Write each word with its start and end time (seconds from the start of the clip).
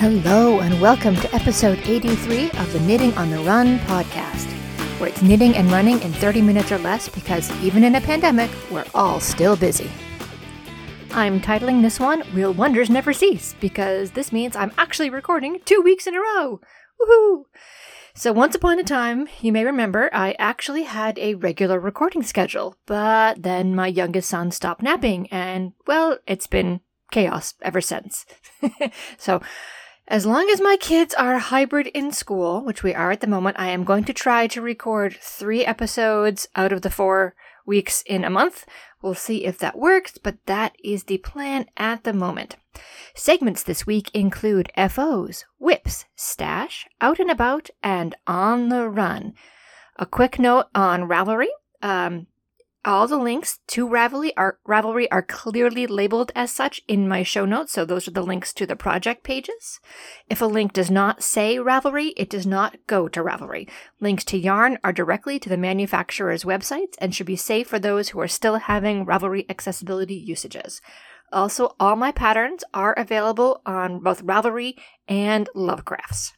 Hello, 0.00 0.60
and 0.60 0.80
welcome 0.80 1.14
to 1.16 1.34
episode 1.34 1.78
83 1.80 2.44
of 2.52 2.72
the 2.72 2.80
Knitting 2.80 3.12
on 3.18 3.28
the 3.28 3.38
Run 3.40 3.78
podcast, 3.80 4.50
where 4.98 5.10
it's 5.10 5.20
knitting 5.20 5.54
and 5.54 5.70
running 5.70 6.00
in 6.00 6.10
30 6.14 6.40
minutes 6.40 6.72
or 6.72 6.78
less 6.78 7.06
because 7.06 7.50
even 7.62 7.84
in 7.84 7.94
a 7.94 8.00
pandemic, 8.00 8.50
we're 8.70 8.86
all 8.94 9.20
still 9.20 9.56
busy. 9.56 9.90
I'm 11.10 11.38
titling 11.38 11.82
this 11.82 12.00
one 12.00 12.22
Real 12.32 12.54
Wonders 12.54 12.88
Never 12.88 13.12
Cease 13.12 13.54
because 13.60 14.12
this 14.12 14.32
means 14.32 14.56
I'm 14.56 14.72
actually 14.78 15.10
recording 15.10 15.60
two 15.66 15.82
weeks 15.82 16.06
in 16.06 16.14
a 16.14 16.18
row. 16.18 16.60
Woohoo! 16.98 17.42
So, 18.14 18.32
once 18.32 18.54
upon 18.54 18.78
a 18.78 18.82
time, 18.82 19.28
you 19.42 19.52
may 19.52 19.66
remember, 19.66 20.08
I 20.14 20.34
actually 20.38 20.84
had 20.84 21.18
a 21.18 21.34
regular 21.34 21.78
recording 21.78 22.22
schedule, 22.22 22.74
but 22.86 23.42
then 23.42 23.74
my 23.74 23.88
youngest 23.88 24.30
son 24.30 24.50
stopped 24.50 24.82
napping, 24.82 25.26
and 25.30 25.74
well, 25.86 26.16
it's 26.26 26.46
been 26.46 26.80
chaos 27.12 27.52
ever 27.60 27.82
since. 27.82 28.24
so, 29.18 29.42
as 30.10 30.26
long 30.26 30.50
as 30.50 30.60
my 30.60 30.76
kids 30.80 31.14
are 31.14 31.38
hybrid 31.38 31.86
in 31.86 32.10
school, 32.10 32.64
which 32.64 32.82
we 32.82 32.92
are 32.92 33.12
at 33.12 33.20
the 33.20 33.28
moment, 33.28 33.60
I 33.60 33.68
am 33.68 33.84
going 33.84 34.02
to 34.04 34.12
try 34.12 34.48
to 34.48 34.60
record 34.60 35.16
three 35.20 35.64
episodes 35.64 36.48
out 36.56 36.72
of 36.72 36.82
the 36.82 36.90
four 36.90 37.36
weeks 37.64 38.02
in 38.02 38.24
a 38.24 38.30
month. 38.30 38.66
We'll 39.00 39.14
see 39.14 39.44
if 39.44 39.56
that 39.58 39.78
works, 39.78 40.18
but 40.18 40.44
that 40.46 40.74
is 40.82 41.04
the 41.04 41.18
plan 41.18 41.66
at 41.76 42.02
the 42.02 42.12
moment. 42.12 42.56
Segments 43.14 43.62
this 43.62 43.86
week 43.86 44.10
include 44.12 44.72
FOs, 44.76 45.44
whips, 45.60 46.06
stash, 46.16 46.88
out 47.00 47.20
and 47.20 47.30
about, 47.30 47.70
and 47.80 48.16
on 48.26 48.68
the 48.68 48.88
run. 48.88 49.34
A 49.94 50.06
quick 50.06 50.40
note 50.40 50.66
on 50.74 51.02
Ravelry. 51.02 51.50
Um, 51.82 52.26
all 52.84 53.06
the 53.06 53.18
links 53.18 53.58
to 53.68 53.86
Ravelry 53.86 54.30
are, 54.36 54.58
Ravelry 54.66 55.06
are 55.10 55.22
clearly 55.22 55.86
labeled 55.86 56.32
as 56.34 56.50
such 56.50 56.80
in 56.88 57.06
my 57.06 57.22
show 57.22 57.44
notes, 57.44 57.72
so 57.72 57.84
those 57.84 58.08
are 58.08 58.12
the 58.12 58.22
links 58.22 58.54
to 58.54 58.66
the 58.66 58.76
project 58.76 59.22
pages. 59.22 59.80
If 60.28 60.40
a 60.40 60.46
link 60.46 60.72
does 60.72 60.90
not 60.90 61.22
say 61.22 61.56
Ravelry, 61.56 62.12
it 62.16 62.30
does 62.30 62.46
not 62.46 62.78
go 62.86 63.06
to 63.08 63.22
Ravelry. 63.22 63.68
Links 64.00 64.24
to 64.24 64.38
yarn 64.38 64.78
are 64.82 64.92
directly 64.92 65.38
to 65.40 65.48
the 65.48 65.58
manufacturer's 65.58 66.44
websites 66.44 66.94
and 66.98 67.14
should 67.14 67.26
be 67.26 67.36
safe 67.36 67.68
for 67.68 67.78
those 67.78 68.10
who 68.10 68.20
are 68.20 68.28
still 68.28 68.56
having 68.56 69.04
Ravelry 69.04 69.44
accessibility 69.50 70.14
usages. 70.14 70.80
Also, 71.32 71.74
all 71.78 71.96
my 71.96 72.12
patterns 72.12 72.64
are 72.72 72.94
available 72.94 73.60
on 73.66 74.00
both 74.00 74.24
Ravelry 74.24 74.74
and 75.06 75.48
Lovecrafts. 75.54 76.32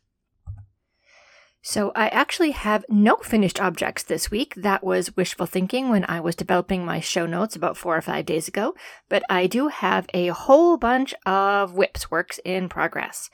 So 1.64 1.92
I 1.94 2.08
actually 2.08 2.50
have 2.50 2.84
no 2.88 3.16
finished 3.18 3.60
objects 3.60 4.02
this 4.02 4.32
week. 4.32 4.52
That 4.56 4.82
was 4.82 5.16
wishful 5.16 5.46
thinking 5.46 5.90
when 5.90 6.04
I 6.06 6.18
was 6.18 6.34
developing 6.34 6.84
my 6.84 6.98
show 6.98 7.24
notes 7.24 7.54
about 7.54 7.76
four 7.76 7.96
or 7.96 8.02
five 8.02 8.26
days 8.26 8.48
ago, 8.48 8.74
but 9.08 9.22
I 9.30 9.46
do 9.46 9.68
have 9.68 10.08
a 10.12 10.28
whole 10.28 10.76
bunch 10.76 11.14
of 11.24 11.74
whips 11.74 12.10
works 12.10 12.40
in 12.44 12.68
progress. 12.68 13.30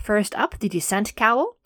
First 0.00 0.34
up, 0.36 0.58
the 0.58 0.70
Dissent 0.70 1.14
Cowl. 1.16 1.56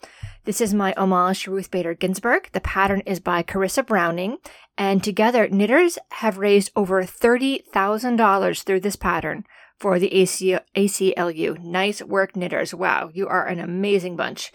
This 0.43 0.59
is 0.59 0.73
my 0.73 0.93
homage 0.97 1.43
to 1.43 1.51
Ruth 1.51 1.71
Bader 1.71 1.93
Ginsburg. 1.93 2.49
The 2.51 2.59
pattern 2.59 3.03
is 3.05 3.21
by 3.21 3.41
Carissa 3.41 3.85
Browning, 3.85 4.37
and 4.77 5.01
together 5.01 5.47
knitters 5.47 5.97
have 6.09 6.37
raised 6.37 6.71
over 6.75 7.03
$30,000 7.03 8.63
through 8.63 8.81
this 8.81 8.97
pattern 8.97 9.45
for 9.79 9.97
the 9.97 10.13
AC- 10.13 10.59
ACLU. 10.75 11.57
Nice 11.63 12.01
work, 12.01 12.35
knitters. 12.35 12.73
Wow, 12.73 13.11
you 13.13 13.29
are 13.29 13.47
an 13.47 13.59
amazing 13.59 14.17
bunch. 14.17 14.51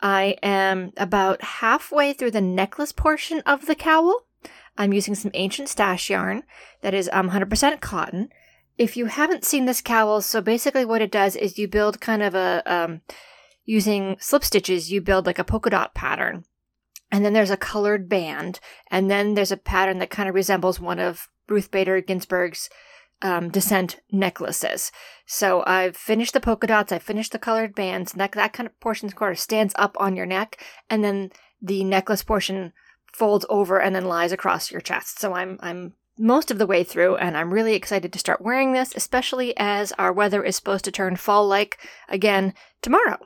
I 0.00 0.36
am 0.42 0.92
about 0.96 1.42
halfway 1.42 2.12
through 2.12 2.32
the 2.32 2.40
necklace 2.40 2.92
portion 2.92 3.40
of 3.40 3.66
the 3.66 3.74
cowl. 3.74 4.26
I'm 4.78 4.92
using 4.92 5.14
some 5.14 5.30
ancient 5.34 5.68
stash 5.68 6.10
yarn 6.10 6.42
that 6.82 6.94
is 6.94 7.08
um, 7.12 7.30
100% 7.30 7.80
cotton. 7.80 8.28
If 8.76 8.96
you 8.96 9.06
haven't 9.06 9.44
seen 9.44 9.64
this 9.64 9.80
cowl, 9.80 10.20
so 10.20 10.40
basically 10.40 10.84
what 10.84 11.00
it 11.00 11.10
does 11.10 11.34
is 11.34 11.58
you 11.58 11.66
build 11.66 12.00
kind 12.00 12.22
of 12.22 12.34
a, 12.34 12.62
um, 12.66 13.00
using 13.64 14.16
slip 14.20 14.44
stitches, 14.44 14.92
you 14.92 15.00
build 15.00 15.26
like 15.26 15.38
a 15.38 15.44
polka 15.44 15.70
dot 15.70 15.94
pattern. 15.94 16.44
And 17.10 17.24
then 17.24 17.32
there's 17.32 17.50
a 17.50 17.56
colored 17.56 18.08
band. 18.08 18.60
And 18.90 19.10
then 19.10 19.34
there's 19.34 19.52
a 19.52 19.56
pattern 19.56 19.98
that 19.98 20.10
kind 20.10 20.28
of 20.28 20.34
resembles 20.34 20.78
one 20.78 20.98
of 20.98 21.28
Ruth 21.48 21.70
Bader 21.70 22.00
Ginsburg's 22.00 22.68
um, 23.22 23.50
dissent 23.50 24.00
necklaces. 24.10 24.92
So 25.26 25.62
I've 25.66 25.96
finished 25.96 26.32
the 26.32 26.40
polka 26.40 26.66
dots, 26.66 26.92
I've 26.92 27.02
finished 27.02 27.32
the 27.32 27.38
colored 27.38 27.74
bands, 27.74 28.12
and 28.12 28.20
that, 28.20 28.32
that 28.32 28.52
kind 28.52 28.66
of 28.66 28.78
portion 28.80 29.08
sort 29.08 29.32
of 29.32 29.38
stands 29.38 29.74
up 29.76 29.96
on 29.98 30.16
your 30.16 30.26
neck, 30.26 30.62
and 30.90 31.02
then 31.02 31.30
the 31.60 31.84
necklace 31.84 32.22
portion 32.22 32.72
folds 33.12 33.46
over 33.48 33.80
and 33.80 33.94
then 33.94 34.04
lies 34.04 34.32
across 34.32 34.70
your 34.70 34.80
chest. 34.80 35.18
So 35.18 35.32
I'm 35.32 35.58
I'm 35.60 35.94
most 36.18 36.50
of 36.50 36.58
the 36.58 36.66
way 36.66 36.82
through, 36.82 37.16
and 37.16 37.36
I'm 37.36 37.52
really 37.52 37.74
excited 37.74 38.12
to 38.12 38.18
start 38.18 38.40
wearing 38.40 38.72
this, 38.72 38.92
especially 38.94 39.54
as 39.56 39.92
our 39.92 40.12
weather 40.12 40.42
is 40.42 40.56
supposed 40.56 40.84
to 40.86 40.90
turn 40.90 41.16
fall 41.16 41.46
like 41.46 41.78
again 42.08 42.54
tomorrow. 42.80 43.18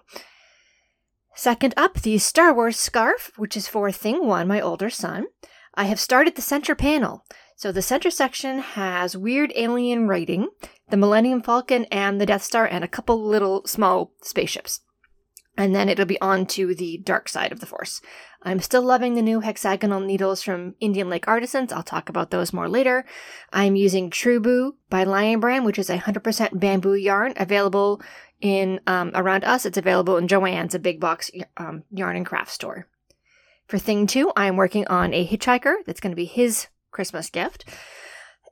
Second 1.35 1.75
up, 1.77 2.01
the 2.01 2.19
Star 2.19 2.53
Wars 2.53 2.77
scarf, 2.77 3.33
which 3.37 3.57
is 3.57 3.69
for 3.69 3.91
Thing 3.93 4.27
One, 4.27 4.49
my 4.49 4.61
older 4.61 4.91
son. 4.91 5.27
I 5.75 5.85
have 5.85 6.01
started 6.01 6.35
the 6.35 6.43
center 6.43 6.75
panel. 6.75 7.25
So 7.61 7.71
the 7.73 7.83
center 7.83 8.11
section 8.11 8.61
has 8.61 9.19
weird 9.19 9.53
alien 9.55 10.09
writing, 10.09 10.49
the 10.89 10.97
Millennium 10.97 11.43
Falcon 11.43 11.85
and 11.93 12.19
the 12.19 12.25
Death 12.25 12.43
Star, 12.43 12.65
and 12.65 12.83
a 12.83 12.89
couple 12.89 13.23
little 13.23 13.67
small 13.67 14.13
spaceships. 14.23 14.81
And 15.59 15.75
then 15.75 15.91
it'll 15.91 16.07
be 16.07 16.19
on 16.23 16.47
to 16.47 16.75
the 16.75 16.97
dark 16.97 17.29
side 17.29 17.53
of 17.53 17.61
the 17.61 17.67
Force. 17.67 18.01
I'm 18.43 18.61
still 18.61 18.81
loving 18.81 19.15
the 19.15 19.21
new 19.21 19.41
hexagonal 19.41 20.01
needles 20.01 20.43
from 20.43 20.75
Indian 20.81 21.11
Lake 21.11 21.29
Artisans. 21.29 21.71
I'll 21.71 21.83
talk 21.83 22.09
about 22.09 22.31
those 22.31 22.55
more 22.55 22.67
later. 22.67 23.05
I'm 23.53 23.77
using 23.77 24.09
Truboo 24.09 24.77
by 24.89 25.05
Lion 25.05 25.39
Brand, 25.39 25.67
which 25.67 25.79
is 25.79 25.91
a 25.91 25.99
100% 25.99 26.59
bamboo 26.59 26.95
yarn 26.95 27.35
available 27.37 28.01
in 28.41 28.81
um, 28.87 29.11
around 29.15 29.45
us. 29.45 29.67
It's 29.67 29.77
available 29.77 30.17
in 30.17 30.29
Joann's, 30.29 30.75
a 30.75 30.79
big 30.79 30.99
box 30.99 31.31
um, 31.59 31.85
yarn 31.91 32.17
and 32.17 32.25
craft 32.25 32.53
store. 32.53 32.87
For 33.67 33.77
thing 33.77 34.07
two, 34.07 34.33
I'm 34.35 34.57
working 34.57 34.87
on 34.87 35.13
a 35.13 35.27
hitchhiker. 35.27 35.75
That's 35.85 36.01
going 36.01 36.13
to 36.13 36.17
be 36.17 36.25
his 36.25 36.67
Christmas 36.91 37.31
gift. 37.31 37.65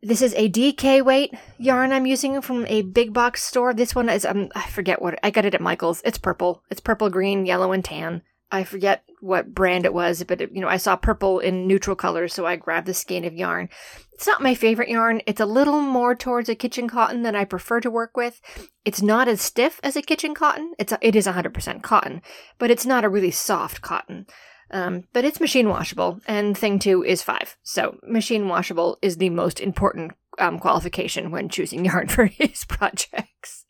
This 0.03 0.23
is 0.23 0.33
a 0.35 0.49
DK 0.49 1.05
weight 1.05 1.35
yarn 1.59 1.93
I'm 1.93 2.07
using 2.07 2.41
from 2.41 2.65
a 2.67 2.83
big 2.83 3.13
box 3.13 3.43
store. 3.43 3.75
This 3.75 3.95
one 3.95 4.09
is 4.09 4.25
um 4.25 4.49
I 4.55 4.69
forget 4.69 5.03
what 5.03 5.19
I 5.23 5.31
got 5.31 5.45
it 5.45 5.55
at 5.55 5.61
Michael's. 5.61 6.03
It's 6.05 6.19
purple. 6.19 6.63
It's 6.71 6.81
purple, 6.81 7.11
green, 7.11 7.47
yellow, 7.47 7.73
and 7.73 7.85
tan. 7.85 8.23
I 8.51 8.65
forget 8.65 9.05
what 9.21 9.55
brand 9.55 9.85
it 9.85 9.93
was, 9.93 10.23
but 10.25 10.41
it, 10.41 10.51
you 10.53 10.61
know 10.61 10.69
I 10.69 10.77
saw 10.77 10.97
purple 10.97 11.41
in 11.41 11.67
neutral 11.67 11.97
colors, 11.97 12.33
so 12.33 12.47
I 12.47 12.57
grabbed 12.57 12.87
the 12.87 12.95
skein 12.95 13.25
of 13.25 13.35
yarn. 13.35 13.69
It's 14.13 14.27
not 14.27 14.43
my 14.43 14.55
favorite 14.55 14.89
yarn. 14.89 15.21
It's 15.27 15.41
a 15.41 15.47
little 15.47 15.81
more 15.81 16.15
towards 16.15 16.49
a 16.49 16.55
kitchen 16.55 16.89
cotton 16.89 17.23
than 17.23 17.35
I 17.35 17.45
prefer 17.45 17.81
to 17.81 17.91
work 17.91 18.17
with. 18.17 18.41
It's 18.85 19.03
not 19.03 19.29
as 19.29 19.41
stiff 19.41 19.81
as 19.83 19.97
a 19.97 20.03
kitchen 20.03 20.35
cotton. 20.35 20.73
It's 20.79 20.93
a, 20.93 20.99
it 21.03 21.15
is 21.15 21.27
100% 21.27 21.83
cotton, 21.83 22.23
but 22.59 22.71
it's 22.71 22.87
not 22.87 23.05
a 23.05 23.09
really 23.09 23.31
soft 23.33 23.83
cotton. 23.83 24.27
Um, 24.71 25.05
but 25.13 25.25
it's 25.25 25.41
machine 25.41 25.69
washable, 25.69 26.21
and 26.27 26.57
thing 26.57 26.79
two 26.79 27.03
is 27.05 27.23
five. 27.23 27.57
So 27.63 27.99
machine 28.03 28.49
washable 28.49 28.99
is 29.01 29.17
the 29.17 29.31
most 29.31 29.61
important 29.61 30.13
um, 30.39 30.59
qualification 30.59 31.31
when 31.31 31.49
choosing 31.49 31.85
yarn 31.85 32.09
for 32.09 32.27
his 32.27 32.65
projects. 32.65 33.65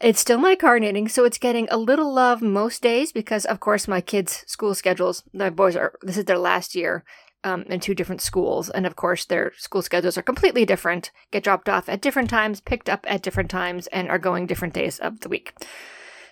It's 0.00 0.20
still 0.20 0.38
my 0.38 0.56
car 0.56 0.78
knitting, 0.78 1.08
so 1.08 1.24
it's 1.24 1.38
getting 1.38 1.68
a 1.70 1.76
little 1.76 2.12
love 2.12 2.42
most 2.42 2.82
days 2.82 3.12
because, 3.12 3.44
of 3.44 3.60
course, 3.60 3.86
my 3.86 4.00
kids' 4.00 4.44
school 4.46 4.74
schedules. 4.74 5.22
My 5.32 5.50
boys 5.50 5.76
are 5.76 5.94
this 6.02 6.16
is 6.16 6.24
their 6.24 6.38
last 6.38 6.74
year 6.74 7.04
um, 7.44 7.62
in 7.62 7.80
two 7.80 7.94
different 7.94 8.20
schools, 8.20 8.70
and 8.70 8.86
of 8.86 8.96
course, 8.96 9.24
their 9.24 9.52
school 9.56 9.82
schedules 9.82 10.18
are 10.18 10.22
completely 10.22 10.64
different. 10.64 11.10
Get 11.30 11.44
dropped 11.44 11.68
off 11.68 11.88
at 11.88 12.00
different 12.00 12.28
times, 12.28 12.60
picked 12.60 12.88
up 12.88 13.06
at 13.08 13.22
different 13.22 13.50
times, 13.50 13.86
and 13.88 14.08
are 14.08 14.18
going 14.18 14.46
different 14.46 14.74
days 14.74 14.98
of 14.98 15.20
the 15.20 15.28
week. 15.28 15.52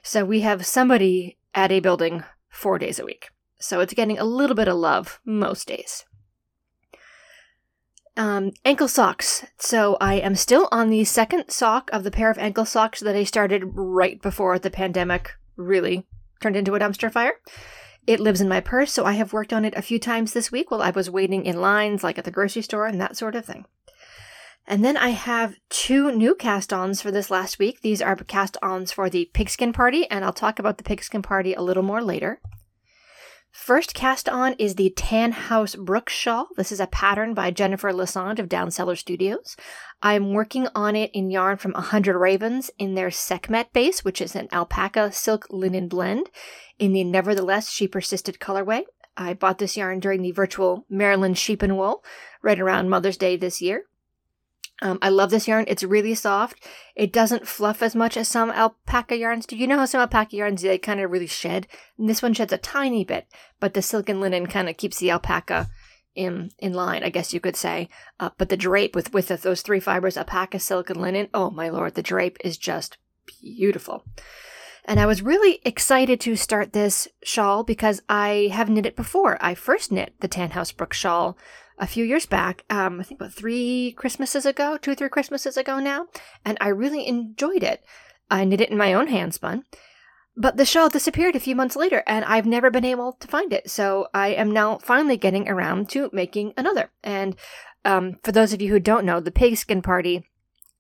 So 0.03 0.25
we 0.25 0.41
have 0.41 0.67
somebody 0.67 1.39
at 1.55 1.71
a 1.71 1.81
building 1.81 2.25
four 2.49 2.79
days 2.79 2.99
a 2.99 3.05
week 3.05 3.31
so 3.63 3.81
it's 3.81 3.95
getting 3.95 4.19
a 4.19 4.25
little 4.25 4.57
bit 4.57 4.69
of 4.69 4.77
love 4.77 5.21
most 5.25 5.69
days. 5.69 6.05
Um, 8.17 8.53
ankle 8.65 8.89
socks. 8.89 9.47
So 9.59 9.97
I 10.01 10.15
am 10.17 10.35
still 10.35 10.69
on 10.71 10.91
the 10.91 11.05
second 11.05 11.51
sock 11.51 11.89
of 11.93 12.05
the 12.05 12.11
pair 12.11 12.31
of 12.31 12.37
ankle 12.39 12.67
socks 12.67 13.01
that 13.01 13.17
I 13.17 13.25
started 13.25 13.63
right 13.75 14.21
before 14.21 14.59
the 14.59 14.71
pandemic 14.71 15.31
really 15.57 16.07
turned 16.43 16.57
into 16.57 16.75
a 16.75 16.81
dumpster 16.81 17.11
fire. 17.11 17.35
It 18.07 18.21
lives 18.21 18.41
in 18.41 18.49
my 18.49 18.61
purse, 18.61 18.93
so 18.93 19.05
I 19.05 19.13
have 19.13 19.33
worked 19.33 19.53
on 19.53 19.65
it 19.65 19.75
a 19.77 19.83
few 19.83 19.99
times 19.99 20.33
this 20.33 20.51
week 20.51 20.71
while 20.71 20.83
I 20.83 20.91
was 20.91 21.09
waiting 21.09 21.47
in 21.47 21.61
lines, 21.61 22.03
like 22.03 22.19
at 22.19 22.25
the 22.25 22.33
grocery 22.33 22.63
store 22.63 22.87
and 22.87 23.01
that 23.01 23.17
sort 23.17 23.37
of 23.37 23.47
thing. 23.47 23.65
And 24.67 24.85
then 24.85 24.97
I 24.97 25.11
have 25.11 25.57
two 25.71 26.13
new 26.13 26.35
cast 26.35 26.73
ons 26.73 27.01
for 27.01 27.11
this 27.11 27.31
last 27.31 27.59
week. 27.59 27.81
These 27.81 28.03
are 28.03 28.17
cast 28.17 28.57
ons 28.63 28.93
for 28.93 29.09
the 29.09 29.31
pigskin 29.33 29.73
party, 29.73 30.09
and 30.11 30.25
I'll 30.25 30.33
talk 30.33 30.59
about 30.59 30.79
the 30.79 30.85
pigskin 30.85 31.23
party 31.23 31.55
a 31.55 31.63
little 31.63 31.83
more 31.83 32.03
later. 32.03 32.41
First 33.53 33.93
cast 33.93 34.31
on 34.31 34.55
is 34.55 34.77
the 34.77 34.95
Tanhouse 34.97 35.77
Brook 35.77 36.09
shawl. 36.09 36.49
This 36.57 36.73
is 36.73 36.81
a 36.81 36.87
pattern 36.87 37.35
by 37.35 37.51
Jennifer 37.51 37.93
Lassonde 37.93 38.39
of 38.39 38.49
Down 38.49 38.71
Cellar 38.71 38.97
Studios. 38.97 39.57
I'm 40.03 40.33
working 40.33 40.69
on 40.75 40.97
it 40.97 41.11
in 41.13 41.31
yarn 41.31 41.59
from 41.59 41.73
100 41.73 42.17
Ravens 42.19 42.71
in 42.79 42.95
their 42.95 43.11
Sekhmet 43.11 43.75
base, 43.75 44.07
which 44.07 44.23
is 44.23 44.35
an 44.35 44.49
alpaca 44.53 45.13
silk 45.13 45.47
linen 45.51 45.87
blend 45.87 46.31
in 46.79 46.95
the 46.95 47.05
Nevertheless 47.05 47.71
She 47.71 47.87
Persisted 47.87 48.39
colorway. 48.39 48.85
I 49.19 49.35
bought 49.35 49.59
this 49.59 49.77
yarn 49.77 50.01
during 50.01 50.23
the 50.23 50.33
virtual 50.33 50.87
Maryland 50.89 51.37
Sheep 51.37 51.61
and 51.61 51.77
Wool 51.77 52.03
right 52.41 52.59
around 52.59 52.89
Mother's 52.89 53.19
Day 53.19 53.37
this 53.37 53.61
year. 53.61 53.85
Um, 54.83 54.99
I 55.01 55.11
love 55.11 55.31
this 55.31 55.47
yarn. 55.47 55.65
It's 55.69 55.85
really 55.85 56.15
soft. 56.15 56.61
It 56.97 57.13
doesn't 57.13 57.47
fluff 57.47 57.83
as 57.83 57.95
much 57.95 58.17
as 58.17 58.29
some 58.29 58.51
alpaca 58.51 59.17
yarns 59.17 59.47
do. 59.47 59.57
You 59.57 59.69
know 59.69 59.79
how 59.79 59.85
some 59.85 60.01
alpaca 60.01 60.35
yarns, 60.35 60.63
they 60.63 60.77
kind 60.77 61.01
of 61.01 61.11
really 61.11 61.29
shed? 61.29 61.69
And 61.97 62.09
this 62.09 62.21
one 62.21 62.35
sheds 62.35 62.53
a 62.53 62.59
tiny 62.59 63.05
bit, 63.05 63.29
but 63.61 63.75
the 63.75 63.81
silk 63.81 64.09
and 64.09 64.21
linen 64.21 64.49
kind 64.49 64.69
of 64.69 64.77
keeps 64.77 64.99
the 64.99 65.13
alpaca 65.13 65.69
in 66.17 66.51
in 66.59 66.75
line, 66.75 67.05
I 67.05 67.11
guess 67.11 67.33
you 67.33 67.39
could 67.39 67.57
say. 67.57 67.89
Uh, 68.19 68.31
but 68.37 68.49
the 68.49 68.57
drape 68.57 68.97
with, 68.97 69.15
with 69.15 69.29
those 69.29 69.63
three 69.63 69.81
fibers, 69.81 70.17
alpaca, 70.17 70.59
silk, 70.59 70.91
and 70.91 71.01
linen, 71.01 71.29
oh 71.33 71.51
my 71.51 71.69
lord, 71.69 71.95
the 71.95 72.03
drape 72.03 72.37
is 72.45 72.59
just 72.59 72.99
beautiful. 73.41 74.05
And 74.85 74.99
I 74.99 75.07
was 75.07 75.23
really 75.23 75.61
excited 75.65 76.21
to 76.23 76.35
start 76.35 76.73
this 76.73 77.07
shawl 77.23 77.63
because 77.63 78.03
I 78.09 78.51
have 78.53 78.69
knit 78.69 78.85
it 78.85 78.97
before. 78.97 79.39
I 79.41 79.55
first 79.55 79.93
knit 79.93 80.13
the 80.19 80.29
Tanhouse 80.29 80.77
Brook 80.77 80.93
shawl 80.93 81.39
a 81.79 81.87
few 81.87 82.05
years 82.05 82.27
back, 82.27 82.65
um, 82.71 83.01
I 83.01 83.05
think 83.05 83.21
about 83.21 83.33
three 83.33 83.95
Christmases 83.97 84.47
ago, 84.47 84.77
two, 84.77 84.93
or 84.93 84.95
three 84.95 85.09
Christmases 85.09 85.57
ago 85.57 85.79
now, 85.79 86.07
and 86.45 86.59
I 86.61 86.69
really 86.69 87.07
enjoyed 87.07 87.63
it. 87.63 87.85
I 88.31 88.45
knit 88.45 88.61
it 88.61 88.71
in 88.71 88.77
my 88.77 88.95
own 88.95 89.09
hand 89.09 89.35
spun, 89.35 89.65
but 90.37 90.57
the 90.57 90.65
shawl 90.65 90.89
disappeared 90.89 91.37
a 91.37 91.41
few 91.41 91.55
months 91.55 91.77
later, 91.77 92.03
and 92.07 92.25
I've 92.25 92.47
never 92.47 92.71
been 92.71 92.85
able 92.85 93.13
to 93.15 93.29
find 93.29 93.53
it. 93.53 93.71
So 93.71 94.09
I 94.15 94.29
am 94.29 94.51
now 94.51 94.79
finally 94.79 95.17
getting 95.17 95.49
around 95.49 95.89
to 95.91 96.11
making 96.13 96.55
another. 96.57 96.91
And 97.03 97.37
um, 97.85 98.19
for 98.23 98.33
those 98.33 98.53
of 98.53 98.63
you 98.63 98.71
who 98.71 98.81
don't 98.81 99.05
know, 99.05 99.21
the 99.21 99.31
Pigskin 99.31 99.83
Party 99.83 100.25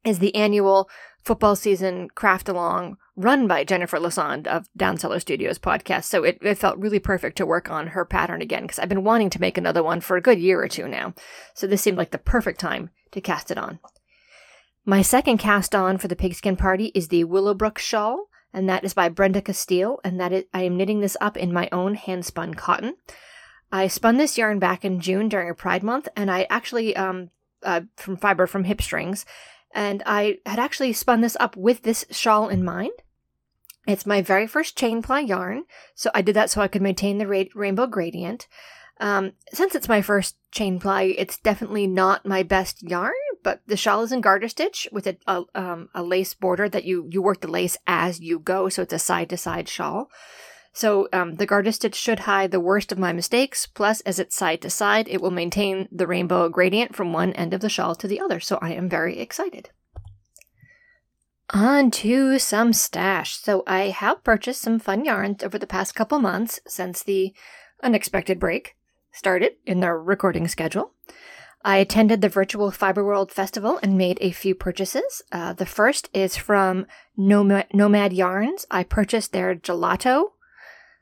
is 0.04 0.18
the 0.18 0.34
annual 0.34 0.88
football 1.22 1.54
season 1.54 2.08
craft 2.14 2.48
along 2.48 2.96
run 3.14 3.46
by 3.46 3.62
Jennifer 3.62 3.98
Lassonde 3.98 4.46
of 4.46 4.68
Down 4.76 4.96
Cellar 4.96 5.20
Studios 5.20 5.58
podcast. 5.58 6.04
So 6.04 6.24
it, 6.24 6.38
it 6.40 6.56
felt 6.56 6.78
really 6.78 6.98
perfect 6.98 7.36
to 7.36 7.46
work 7.46 7.70
on 7.70 7.88
her 7.88 8.04
pattern 8.04 8.40
again 8.40 8.62
because 8.62 8.78
I've 8.78 8.88
been 8.88 9.04
wanting 9.04 9.30
to 9.30 9.40
make 9.40 9.58
another 9.58 9.82
one 9.82 10.00
for 10.00 10.16
a 10.16 10.22
good 10.22 10.38
year 10.38 10.62
or 10.62 10.68
two 10.68 10.88
now. 10.88 11.14
So 11.54 11.66
this 11.66 11.82
seemed 11.82 11.98
like 11.98 12.10
the 12.10 12.18
perfect 12.18 12.58
time 12.58 12.90
to 13.12 13.20
cast 13.20 13.50
it 13.50 13.58
on. 13.58 13.78
My 14.84 15.02
second 15.02 15.38
cast 15.38 15.74
on 15.74 15.98
for 15.98 16.08
the 16.08 16.16
pigskin 16.16 16.56
party 16.56 16.86
is 16.94 17.08
the 17.08 17.24
Willowbrook 17.24 17.78
shawl, 17.78 18.28
and 18.52 18.68
that 18.68 18.82
is 18.82 18.94
by 18.94 19.08
Brenda 19.08 19.40
Castile, 19.40 20.00
and 20.02 20.18
that 20.18 20.32
is, 20.32 20.44
I 20.52 20.62
am 20.62 20.76
knitting 20.76 21.00
this 21.00 21.16
up 21.20 21.36
in 21.36 21.52
my 21.52 21.68
own 21.70 21.94
hand 21.94 22.24
spun 22.24 22.54
cotton. 22.54 22.96
I 23.70 23.86
spun 23.86 24.16
this 24.16 24.36
yarn 24.36 24.58
back 24.58 24.84
in 24.84 25.00
June 25.00 25.28
during 25.28 25.48
a 25.48 25.54
Pride 25.54 25.84
month, 25.84 26.08
and 26.16 26.30
I 26.30 26.46
actually 26.50 26.96
um, 26.96 27.30
uh, 27.62 27.82
from 27.96 28.16
fiber 28.16 28.46
from 28.46 28.64
HipStrings, 28.64 29.24
and 29.74 30.02
I 30.06 30.38
had 30.46 30.58
actually 30.58 30.92
spun 30.92 31.20
this 31.20 31.36
up 31.40 31.56
with 31.56 31.82
this 31.82 32.04
shawl 32.10 32.48
in 32.48 32.64
mind. 32.64 32.92
It's 33.86 34.06
my 34.06 34.22
very 34.22 34.46
first 34.46 34.76
chain 34.76 35.02
ply 35.02 35.20
yarn, 35.20 35.64
so 35.94 36.10
I 36.14 36.22
did 36.22 36.36
that 36.36 36.50
so 36.50 36.60
I 36.60 36.68
could 36.68 36.82
maintain 36.82 37.18
the 37.18 37.26
ra- 37.26 37.44
rainbow 37.54 37.86
gradient. 37.86 38.46
Um, 39.00 39.32
since 39.52 39.74
it's 39.74 39.88
my 39.88 40.02
first 40.02 40.36
chain 40.52 40.78
ply, 40.78 41.14
it's 41.18 41.38
definitely 41.38 41.88
not 41.88 42.24
my 42.24 42.44
best 42.44 42.82
yarn, 42.82 43.14
but 43.42 43.60
the 43.66 43.76
shawl 43.76 44.02
is 44.02 44.12
in 44.12 44.20
garter 44.20 44.48
stitch 44.48 44.86
with 44.92 45.08
a, 45.08 45.16
a, 45.26 45.42
um, 45.56 45.88
a 45.94 46.02
lace 46.04 46.34
border 46.34 46.68
that 46.68 46.84
you, 46.84 47.08
you 47.10 47.20
work 47.20 47.40
the 47.40 47.48
lace 47.48 47.76
as 47.86 48.20
you 48.20 48.38
go, 48.38 48.68
so 48.68 48.82
it's 48.82 48.92
a 48.92 49.00
side 49.00 49.30
to 49.30 49.36
side 49.36 49.68
shawl. 49.68 50.08
So 50.72 51.08
um, 51.12 51.34
the 51.34 51.46
garter 51.46 51.72
stitch 51.72 51.94
should 51.94 52.20
hide 52.20 52.50
the 52.50 52.60
worst 52.60 52.92
of 52.92 52.98
my 52.98 53.12
mistakes. 53.12 53.66
Plus, 53.66 54.00
as 54.02 54.18
it's 54.18 54.34
side 54.34 54.62
to 54.62 54.70
side, 54.70 55.06
it 55.08 55.20
will 55.20 55.30
maintain 55.30 55.88
the 55.92 56.06
rainbow 56.06 56.48
gradient 56.48 56.96
from 56.96 57.12
one 57.12 57.32
end 57.34 57.52
of 57.52 57.60
the 57.60 57.68
shawl 57.68 57.94
to 57.96 58.08
the 58.08 58.20
other. 58.20 58.40
So 58.40 58.58
I 58.62 58.72
am 58.72 58.88
very 58.88 59.18
excited. 59.18 59.70
On 61.50 61.90
to 61.90 62.38
some 62.38 62.72
stash. 62.72 63.36
So 63.36 63.62
I 63.66 63.90
have 63.90 64.24
purchased 64.24 64.62
some 64.62 64.78
fun 64.78 65.04
yarns 65.04 65.42
over 65.42 65.58
the 65.58 65.66
past 65.66 65.94
couple 65.94 66.18
months 66.18 66.60
since 66.66 67.02
the 67.02 67.34
unexpected 67.82 68.40
break 68.40 68.74
started 69.12 69.56
in 69.66 69.80
the 69.80 69.92
recording 69.92 70.48
schedule. 70.48 70.92
I 71.64 71.76
attended 71.76 72.22
the 72.22 72.28
virtual 72.28 72.70
Fiber 72.70 73.04
World 73.04 73.30
Festival 73.30 73.78
and 73.82 73.98
made 73.98 74.18
a 74.20 74.32
few 74.32 74.54
purchases. 74.54 75.22
Uh, 75.30 75.52
the 75.52 75.66
first 75.66 76.08
is 76.14 76.36
from 76.36 76.86
Nomad, 77.16 77.66
Nomad 77.72 78.12
Yarns. 78.12 78.66
I 78.70 78.82
purchased 78.82 79.32
their 79.32 79.54
gelato 79.54 80.30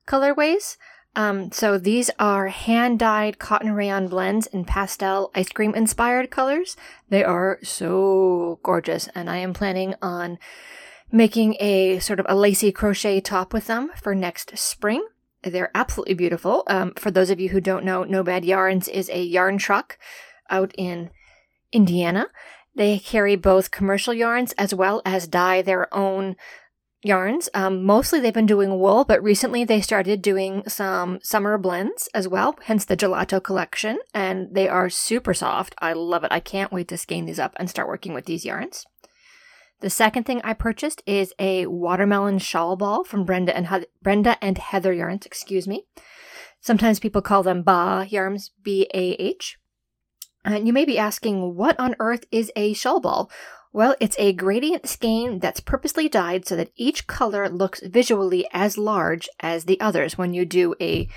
colorways. 0.06 0.76
Um, 1.16 1.50
so 1.50 1.76
these 1.76 2.10
are 2.18 2.48
hand 2.48 2.98
dyed 3.00 3.38
cotton 3.38 3.72
rayon 3.72 4.08
blends 4.08 4.46
in 4.46 4.64
pastel 4.64 5.30
ice 5.34 5.48
cream 5.48 5.74
inspired 5.74 6.30
colors. 6.30 6.76
They 7.08 7.24
are 7.24 7.58
so 7.62 8.60
gorgeous, 8.62 9.08
and 9.14 9.28
I 9.28 9.38
am 9.38 9.52
planning 9.52 9.94
on 10.00 10.38
making 11.10 11.56
a 11.58 11.98
sort 11.98 12.20
of 12.20 12.26
a 12.28 12.36
lacy 12.36 12.70
crochet 12.70 13.20
top 13.20 13.52
with 13.52 13.66
them 13.66 13.90
for 14.00 14.14
next 14.14 14.56
spring. 14.56 15.04
They're 15.42 15.72
absolutely 15.74 16.14
beautiful. 16.14 16.62
Um, 16.66 16.92
for 16.94 17.10
those 17.10 17.30
of 17.30 17.40
you 17.40 17.48
who 17.48 17.60
don't 17.60 17.84
know, 17.84 18.04
Nomad 18.04 18.44
Yarns 18.44 18.86
is 18.86 19.08
a 19.08 19.22
yarn 19.22 19.58
truck 19.58 19.98
out 20.48 20.72
in 20.76 21.10
Indiana. 21.72 22.28
They 22.74 22.98
carry 22.98 23.36
both 23.36 23.70
commercial 23.70 24.14
yarns 24.14 24.52
as 24.52 24.74
well 24.74 25.02
as 25.04 25.26
dye 25.26 25.62
their 25.62 25.92
own 25.92 26.36
yarns. 27.02 27.48
Um, 27.54 27.84
mostly 27.84 28.20
they've 28.20 28.32
been 28.32 28.46
doing 28.46 28.78
wool, 28.78 29.04
but 29.04 29.22
recently 29.22 29.64
they 29.64 29.80
started 29.80 30.20
doing 30.20 30.62
some 30.68 31.18
summer 31.22 31.56
blends 31.56 32.08
as 32.14 32.28
well, 32.28 32.56
hence 32.64 32.84
the 32.84 32.96
gelato 32.96 33.42
collection. 33.42 33.98
And 34.12 34.54
they 34.54 34.68
are 34.68 34.90
super 34.90 35.32
soft. 35.34 35.74
I 35.78 35.92
love 35.94 36.24
it. 36.24 36.32
I 36.32 36.40
can't 36.40 36.72
wait 36.72 36.88
to 36.88 36.98
skein 36.98 37.24
these 37.24 37.38
up 37.38 37.54
and 37.56 37.70
start 37.70 37.88
working 37.88 38.12
with 38.12 38.26
these 38.26 38.44
yarns. 38.44 38.84
The 39.80 39.88
second 39.88 40.24
thing 40.24 40.42
I 40.44 40.52
purchased 40.52 41.02
is 41.06 41.32
a 41.38 41.66
watermelon 41.66 42.38
shawl 42.38 42.76
ball 42.76 43.02
from 43.02 43.24
Brenda 43.24 43.56
and 43.56 43.68
he- 43.68 43.86
Brenda 44.02 44.36
and 44.42 44.58
Heather 44.58 44.92
yarns. 44.92 45.24
Excuse 45.24 45.66
me. 45.66 45.86
Sometimes 46.60 47.00
people 47.00 47.22
call 47.22 47.42
them 47.42 47.62
Bah 47.62 48.02
yarns, 48.02 48.50
B 48.62 48.86
A 48.92 49.12
H. 49.12 49.56
And 50.44 50.66
you 50.66 50.74
may 50.74 50.84
be 50.84 50.98
asking, 50.98 51.54
what 51.54 51.80
on 51.80 51.96
earth 51.98 52.24
is 52.30 52.52
a 52.56 52.74
shawl 52.74 53.00
ball? 53.00 53.30
Well, 53.72 53.94
it's 54.00 54.16
a 54.18 54.32
gradient 54.32 54.88
skein 54.88 55.38
that's 55.38 55.60
purposely 55.60 56.08
dyed 56.08 56.46
so 56.46 56.56
that 56.56 56.72
each 56.74 57.06
color 57.06 57.48
looks 57.48 57.80
visually 57.80 58.48
as 58.52 58.76
large 58.76 59.28
as 59.38 59.64
the 59.64 59.80
others 59.80 60.18
when 60.18 60.34
you 60.34 60.44
do 60.44 60.74
a 60.80 61.08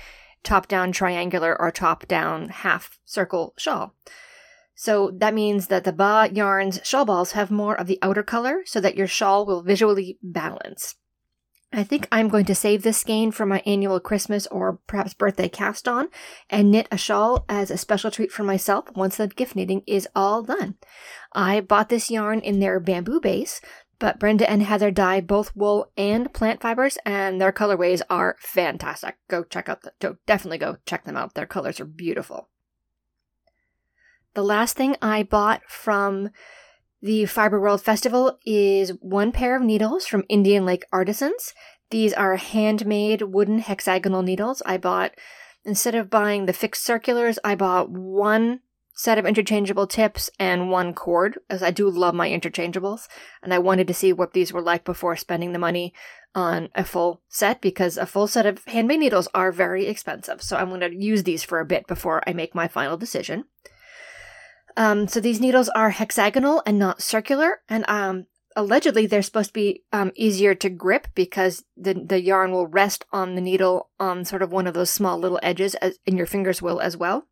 top 0.44 0.68
down 0.68 0.92
triangular 0.92 1.60
or 1.60 1.72
top 1.72 2.06
down 2.06 2.50
half 2.50 3.00
circle 3.04 3.54
shawl. 3.56 3.94
So 4.76 5.10
that 5.16 5.34
means 5.34 5.66
that 5.68 5.84
the 5.84 5.92
Ba 5.92 6.28
yarn's 6.32 6.80
shawl 6.84 7.04
balls 7.04 7.32
have 7.32 7.50
more 7.50 7.74
of 7.74 7.86
the 7.88 7.98
outer 8.02 8.22
color 8.22 8.62
so 8.66 8.80
that 8.80 8.96
your 8.96 9.06
shawl 9.06 9.46
will 9.46 9.62
visually 9.62 10.18
balance. 10.22 10.94
I 11.76 11.82
think 11.82 12.06
I'm 12.12 12.28
going 12.28 12.44
to 12.44 12.54
save 12.54 12.82
this 12.82 12.98
skein 12.98 13.32
for 13.32 13.44
my 13.44 13.60
annual 13.66 13.98
Christmas 13.98 14.46
or 14.46 14.78
perhaps 14.86 15.12
birthday 15.12 15.48
cast 15.48 15.88
on 15.88 16.08
and 16.48 16.70
knit 16.70 16.86
a 16.92 16.96
shawl 16.96 17.44
as 17.48 17.70
a 17.70 17.76
special 17.76 18.10
treat 18.10 18.30
for 18.30 18.44
myself 18.44 18.94
once 18.94 19.16
the 19.16 19.26
gift 19.26 19.56
knitting 19.56 19.82
is 19.86 20.06
all 20.14 20.42
done. 20.42 20.76
I 21.32 21.60
bought 21.60 21.88
this 21.88 22.10
yarn 22.10 22.38
in 22.40 22.60
their 22.60 22.78
bamboo 22.78 23.20
base, 23.20 23.60
but 23.98 24.20
Brenda 24.20 24.48
and 24.48 24.62
Heather 24.62 24.92
dye 24.92 25.20
both 25.20 25.56
wool 25.56 25.90
and 25.96 26.32
plant 26.32 26.60
fibers, 26.60 26.96
and 27.04 27.40
their 27.40 27.52
colorways 27.52 28.02
are 28.08 28.36
fantastic. 28.38 29.16
Go 29.28 29.42
check 29.42 29.68
out 29.68 29.82
the, 29.82 30.16
definitely 30.26 30.58
go 30.58 30.76
check 30.86 31.04
them 31.04 31.16
out. 31.16 31.34
Their 31.34 31.46
colors 31.46 31.80
are 31.80 31.84
beautiful. 31.84 32.48
The 34.34 34.42
last 34.42 34.76
thing 34.76 34.96
I 35.00 35.22
bought 35.22 35.62
from 35.68 36.30
the 37.04 37.26
Fiber 37.26 37.60
World 37.60 37.82
Festival 37.82 38.38
is 38.46 38.94
one 39.02 39.30
pair 39.30 39.54
of 39.54 39.62
needles 39.62 40.06
from 40.06 40.24
Indian 40.30 40.64
Lake 40.64 40.86
Artisans. 40.90 41.52
These 41.90 42.14
are 42.14 42.36
handmade 42.36 43.20
wooden 43.20 43.58
hexagonal 43.58 44.22
needles. 44.22 44.62
I 44.64 44.78
bought, 44.78 45.12
instead 45.66 45.94
of 45.94 46.08
buying 46.08 46.46
the 46.46 46.54
fixed 46.54 46.82
circulars, 46.82 47.38
I 47.44 47.56
bought 47.56 47.90
one 47.90 48.60
set 48.94 49.18
of 49.18 49.26
interchangeable 49.26 49.86
tips 49.86 50.30
and 50.38 50.70
one 50.70 50.94
cord, 50.94 51.38
as 51.50 51.62
I 51.62 51.70
do 51.70 51.90
love 51.90 52.14
my 52.14 52.30
interchangeables. 52.30 53.06
And 53.42 53.52
I 53.52 53.58
wanted 53.58 53.86
to 53.88 53.94
see 53.94 54.14
what 54.14 54.32
these 54.32 54.54
were 54.54 54.62
like 54.62 54.86
before 54.86 55.14
spending 55.14 55.52
the 55.52 55.58
money 55.58 55.92
on 56.34 56.70
a 56.74 56.84
full 56.84 57.20
set 57.28 57.60
because 57.60 57.98
a 57.98 58.06
full 58.06 58.28
set 58.28 58.46
of 58.46 58.64
handmade 58.64 59.00
needles 59.00 59.28
are 59.34 59.52
very 59.52 59.88
expensive. 59.88 60.42
So 60.42 60.56
I'm 60.56 60.70
going 60.70 60.80
to 60.80 60.96
use 60.96 61.24
these 61.24 61.42
for 61.42 61.60
a 61.60 61.66
bit 61.66 61.86
before 61.86 62.22
I 62.26 62.32
make 62.32 62.54
my 62.54 62.66
final 62.66 62.96
decision. 62.96 63.44
Um, 64.76 65.06
so 65.06 65.20
these 65.20 65.40
needles 65.40 65.68
are 65.70 65.90
hexagonal 65.90 66.62
and 66.66 66.78
not 66.78 67.02
circular, 67.02 67.60
and 67.68 67.84
um, 67.88 68.26
allegedly 68.56 69.06
they're 69.06 69.22
supposed 69.22 69.50
to 69.50 69.54
be 69.54 69.82
um, 69.92 70.12
easier 70.14 70.54
to 70.54 70.68
grip 70.68 71.08
because 71.14 71.64
the 71.76 71.94
the 71.94 72.20
yarn 72.20 72.52
will 72.52 72.66
rest 72.66 73.04
on 73.12 73.34
the 73.34 73.40
needle 73.40 73.90
on 74.00 74.24
sort 74.24 74.42
of 74.42 74.52
one 74.52 74.66
of 74.66 74.74
those 74.74 74.90
small 74.90 75.18
little 75.18 75.40
edges, 75.42 75.74
as, 75.76 75.98
and 76.06 76.16
your 76.16 76.26
fingers 76.26 76.60
will 76.60 76.80
as 76.80 76.96
well. 76.96 77.26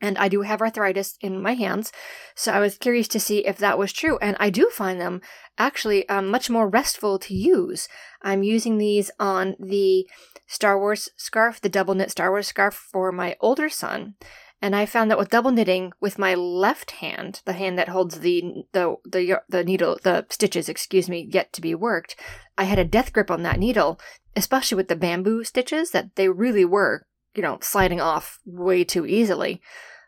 And 0.00 0.16
I 0.16 0.28
do 0.28 0.42
have 0.42 0.60
arthritis 0.60 1.18
in 1.20 1.42
my 1.42 1.54
hands, 1.54 1.90
so 2.34 2.52
I 2.52 2.60
was 2.60 2.78
curious 2.78 3.08
to 3.08 3.20
see 3.20 3.46
if 3.46 3.58
that 3.58 3.78
was 3.78 3.92
true. 3.92 4.16
And 4.18 4.36
I 4.38 4.48
do 4.48 4.70
find 4.70 5.00
them 5.00 5.20
actually 5.56 6.08
um, 6.08 6.28
much 6.28 6.48
more 6.48 6.68
restful 6.68 7.18
to 7.18 7.34
use. 7.34 7.88
I'm 8.22 8.42
using 8.44 8.78
these 8.78 9.10
on 9.18 9.56
the 9.58 10.06
Star 10.46 10.78
Wars 10.78 11.08
scarf, 11.16 11.60
the 11.60 11.68
double 11.68 11.94
knit 11.94 12.10
Star 12.10 12.30
Wars 12.30 12.46
scarf 12.46 12.74
for 12.74 13.10
my 13.10 13.36
older 13.40 13.68
son. 13.68 14.14
And 14.60 14.74
I 14.74 14.86
found 14.86 15.10
that 15.10 15.18
with 15.18 15.30
double 15.30 15.52
knitting 15.52 15.92
with 16.00 16.18
my 16.18 16.34
left 16.34 16.92
hand, 16.92 17.42
the 17.44 17.52
hand 17.52 17.78
that 17.78 17.88
holds 17.88 18.20
the 18.20 18.64
the 18.72 18.96
the 19.04 19.40
the 19.48 19.62
needle, 19.62 19.98
the 20.02 20.26
stitches, 20.30 20.68
excuse 20.68 21.08
me, 21.08 21.28
yet 21.30 21.52
to 21.52 21.60
be 21.60 21.74
worked, 21.74 22.16
I 22.56 22.64
had 22.64 22.78
a 22.78 22.84
death 22.84 23.12
grip 23.12 23.30
on 23.30 23.44
that 23.44 23.60
needle, 23.60 24.00
especially 24.34 24.76
with 24.76 24.88
the 24.88 24.96
bamboo 24.96 25.44
stitches 25.44 25.92
that 25.92 26.16
they 26.16 26.28
really 26.28 26.64
were, 26.64 27.06
you 27.34 27.42
know, 27.42 27.58
sliding 27.60 28.00
off 28.00 28.40
way 28.44 28.82
too 28.82 29.06
easily. 29.06 29.62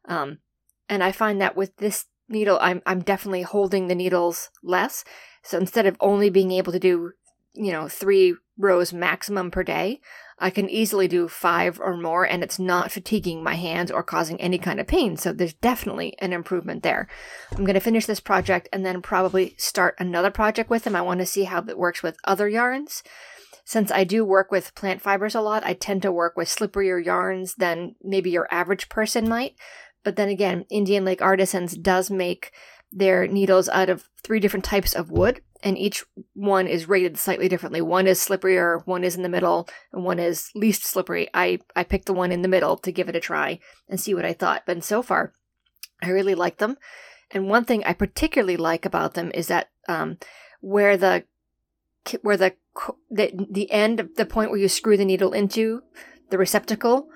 Um, 0.07 0.39
and 0.89 1.05
I 1.05 1.13
find 1.13 1.41
that 1.41 1.57
with 1.57 1.77
this 1.77 2.07
needle, 2.29 2.59
I'm 2.61 2.83
I'm 2.87 3.01
definitely 3.03 3.43
holding 3.43 3.87
the 3.87 3.95
needles 3.95 4.51
less. 4.65 5.05
So 5.45 5.59
instead 5.59 5.87
of 5.87 5.97
only 6.01 6.29
being 6.29 6.51
able 6.51 6.73
to 6.73 6.81
do, 6.81 7.13
you 7.55 7.71
know, 7.71 7.87
three 7.87 8.35
rows 8.61 8.93
maximum 8.93 9.51
per 9.51 9.63
day, 9.63 10.01
I 10.39 10.51
can 10.51 10.71
easily 10.71 11.07
do 11.07 11.29
five 11.29 11.79
or 11.79 11.97
more, 11.97 12.25
and 12.25 12.43
it's 12.43 12.59
not 12.59 12.91
fatiguing 12.91 13.43
my 13.43 13.55
hands 13.55 13.91
or 13.91 14.03
causing 14.03 14.41
any 14.41 14.57
kind 14.59 14.81
of 14.81 14.87
pain. 14.87 15.17
So 15.17 15.33
there's 15.33 15.53
definitely 15.53 16.17
an 16.19 16.33
improvement 16.33 16.83
there. 16.83 17.09
I'm 17.53 17.65
going 17.65 17.75
to 17.75 17.81
finish 17.81 18.07
this 18.07 18.21
project 18.21 18.69
and 18.73 18.85
then 18.85 19.03
probably 19.03 19.55
start 19.59 19.97
another 19.99 20.31
project 20.31 20.71
with 20.71 20.85
them. 20.85 20.97
I 20.97 21.03
want 21.03 21.21
to 21.21 21.27
see 21.27 21.45
how 21.45 21.63
it 21.69 21.79
works 21.79 22.03
with 22.03 22.17
other 22.25 22.49
yarns. 22.49 23.03
Since 23.65 23.93
I 23.93 24.05
do 24.05 24.25
work 24.25 24.51
with 24.51 24.75
plant 24.75 25.03
fibers 25.03 25.35
a 25.35 25.43
lot, 25.43 25.65
I 25.65 25.75
tend 25.75 26.03
to 26.03 26.11
work 26.11 26.37
with 26.37 26.49
slipperier 26.49 27.05
yarns 27.05 27.57
than 27.57 27.95
maybe 28.03 28.31
your 28.31 28.49
average 28.51 28.89
person 28.89 29.29
might. 29.29 29.55
But 30.03 30.17
then 30.17 30.31
again, 30.31 30.65
Indian 30.71 31.05
Lake 31.05 31.21
Artisans 31.21 31.77
does 31.77 32.11
make 32.11 32.53
their 32.91 33.27
needles 33.27 33.69
out 33.69 33.91
of 33.91 34.09
three 34.23 34.41
different 34.41 34.65
types 34.65 34.95
of 34.95 35.11
wood, 35.11 35.43
and 35.63 35.77
each 35.79 36.05
one 36.35 36.67
is 36.67 36.89
rated 36.89 37.19
slightly 37.19 37.49
differently. 37.49 37.81
One 37.81 38.07
is 38.07 38.19
slipperier, 38.21 38.87
one 38.87 39.05
is 39.05 39.17
in 39.17 39.23
the 39.23 39.29
middle, 39.29 39.69
and 39.93 40.05
one 40.05 40.19
is 40.19 40.51
least 40.55 40.85
slippery. 40.85 41.29
I, 41.35 41.59
I 41.77 41.85
picked 41.85 42.07
the 42.07 42.15
one 42.15 42.33
in 42.33 42.43
the 42.43 42.49
middle 42.49 42.77
to 42.79 42.93
give 42.93 43.09
it 43.09 43.17
a 43.17 43.21
try 43.21 43.61
and 43.89 44.01
see 44.01 44.15
what 44.15 44.25
I 44.25 44.33
thought. 44.33 44.63
But 44.67 44.83
so 44.85 45.03
far, 45.03 45.33
I 46.03 46.09
really 46.09 46.35
like 46.35 46.59
them. 46.59 46.77
And 47.31 47.49
one 47.49 47.65
thing 47.65 47.85
I 47.85 47.93
particularly 47.93 48.57
like 48.57 48.85
about 48.85 49.15
them 49.15 49.31
is 49.35 49.49
that 49.49 49.71
um, 49.89 50.19
where 50.61 50.97
the 50.97 51.25
where 52.23 52.37
the, 52.37 52.55
the 53.11 53.47
the 53.51 53.71
end, 53.71 54.01
of 54.01 54.17
the 54.17 54.27
point 54.27 54.51
where 54.51 54.59
you 54.59 54.69
screw 54.69 54.97
the 54.97 55.05
needle 55.05 55.33
into 55.33 55.83
the 56.31 56.39
receptacle 56.39 57.09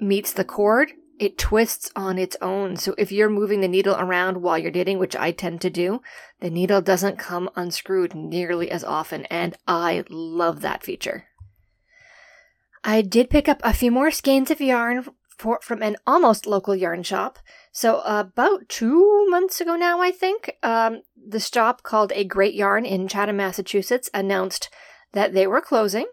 meets 0.00 0.32
the 0.32 0.44
cord, 0.44 0.92
it 1.18 1.38
twists 1.38 1.90
on 1.96 2.18
its 2.18 2.36
own. 2.40 2.76
So 2.76 2.94
if 2.98 3.10
you're 3.10 3.30
moving 3.30 3.60
the 3.60 3.68
needle 3.68 3.96
around 3.96 4.42
while 4.42 4.58
you're 4.58 4.70
knitting, 4.70 4.98
which 4.98 5.16
I 5.16 5.32
tend 5.32 5.60
to 5.62 5.70
do, 5.70 6.02
the 6.40 6.50
needle 6.50 6.80
doesn't 6.80 7.18
come 7.18 7.50
unscrewed 7.56 8.14
nearly 8.14 8.70
as 8.70 8.84
often, 8.84 9.24
and 9.26 9.56
I 9.66 10.04
love 10.08 10.60
that 10.60 10.82
feature. 10.82 11.24
I 12.84 13.02
did 13.02 13.30
pick 13.30 13.48
up 13.48 13.60
a 13.64 13.72
few 13.72 13.90
more 13.90 14.10
skeins 14.10 14.50
of 14.50 14.60
yarn 14.60 15.06
for, 15.36 15.58
from 15.62 15.82
an 15.82 15.96
almost 16.06 16.46
local 16.46 16.74
yarn 16.74 17.02
shop. 17.02 17.38
So 17.72 18.00
about 18.04 18.68
two 18.68 19.26
months 19.28 19.60
ago 19.60 19.76
now, 19.76 20.00
I 20.00 20.10
think, 20.10 20.56
um, 20.62 21.02
the 21.16 21.40
shop 21.40 21.82
called 21.82 22.12
A 22.14 22.24
Great 22.24 22.54
Yarn 22.54 22.86
in 22.86 23.08
Chatham, 23.08 23.36
Massachusetts 23.36 24.08
announced 24.14 24.70
that 25.12 25.34
they 25.34 25.46
were 25.46 25.60
closing. 25.60 26.06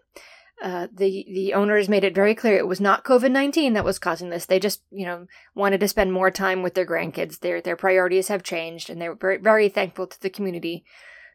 Uh, 0.62 0.86
the 0.92 1.26
the 1.28 1.52
owners 1.52 1.88
made 1.88 2.04
it 2.04 2.14
very 2.14 2.34
clear 2.34 2.56
it 2.56 2.68
was 2.68 2.80
not 2.80 3.04
COVID 3.04 3.30
nineteen 3.30 3.72
that 3.72 3.84
was 3.84 3.98
causing 3.98 4.30
this. 4.30 4.46
They 4.46 4.60
just 4.60 4.82
you 4.90 5.04
know 5.04 5.26
wanted 5.54 5.80
to 5.80 5.88
spend 5.88 6.12
more 6.12 6.30
time 6.30 6.62
with 6.62 6.74
their 6.74 6.86
grandkids. 6.86 7.40
Their 7.40 7.60
their 7.60 7.76
priorities 7.76 8.28
have 8.28 8.42
changed, 8.42 8.88
and 8.88 9.00
they 9.00 9.08
were 9.08 9.16
very 9.16 9.36
very 9.36 9.68
thankful 9.68 10.06
to 10.06 10.20
the 10.20 10.30
community 10.30 10.84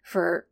for 0.04 0.48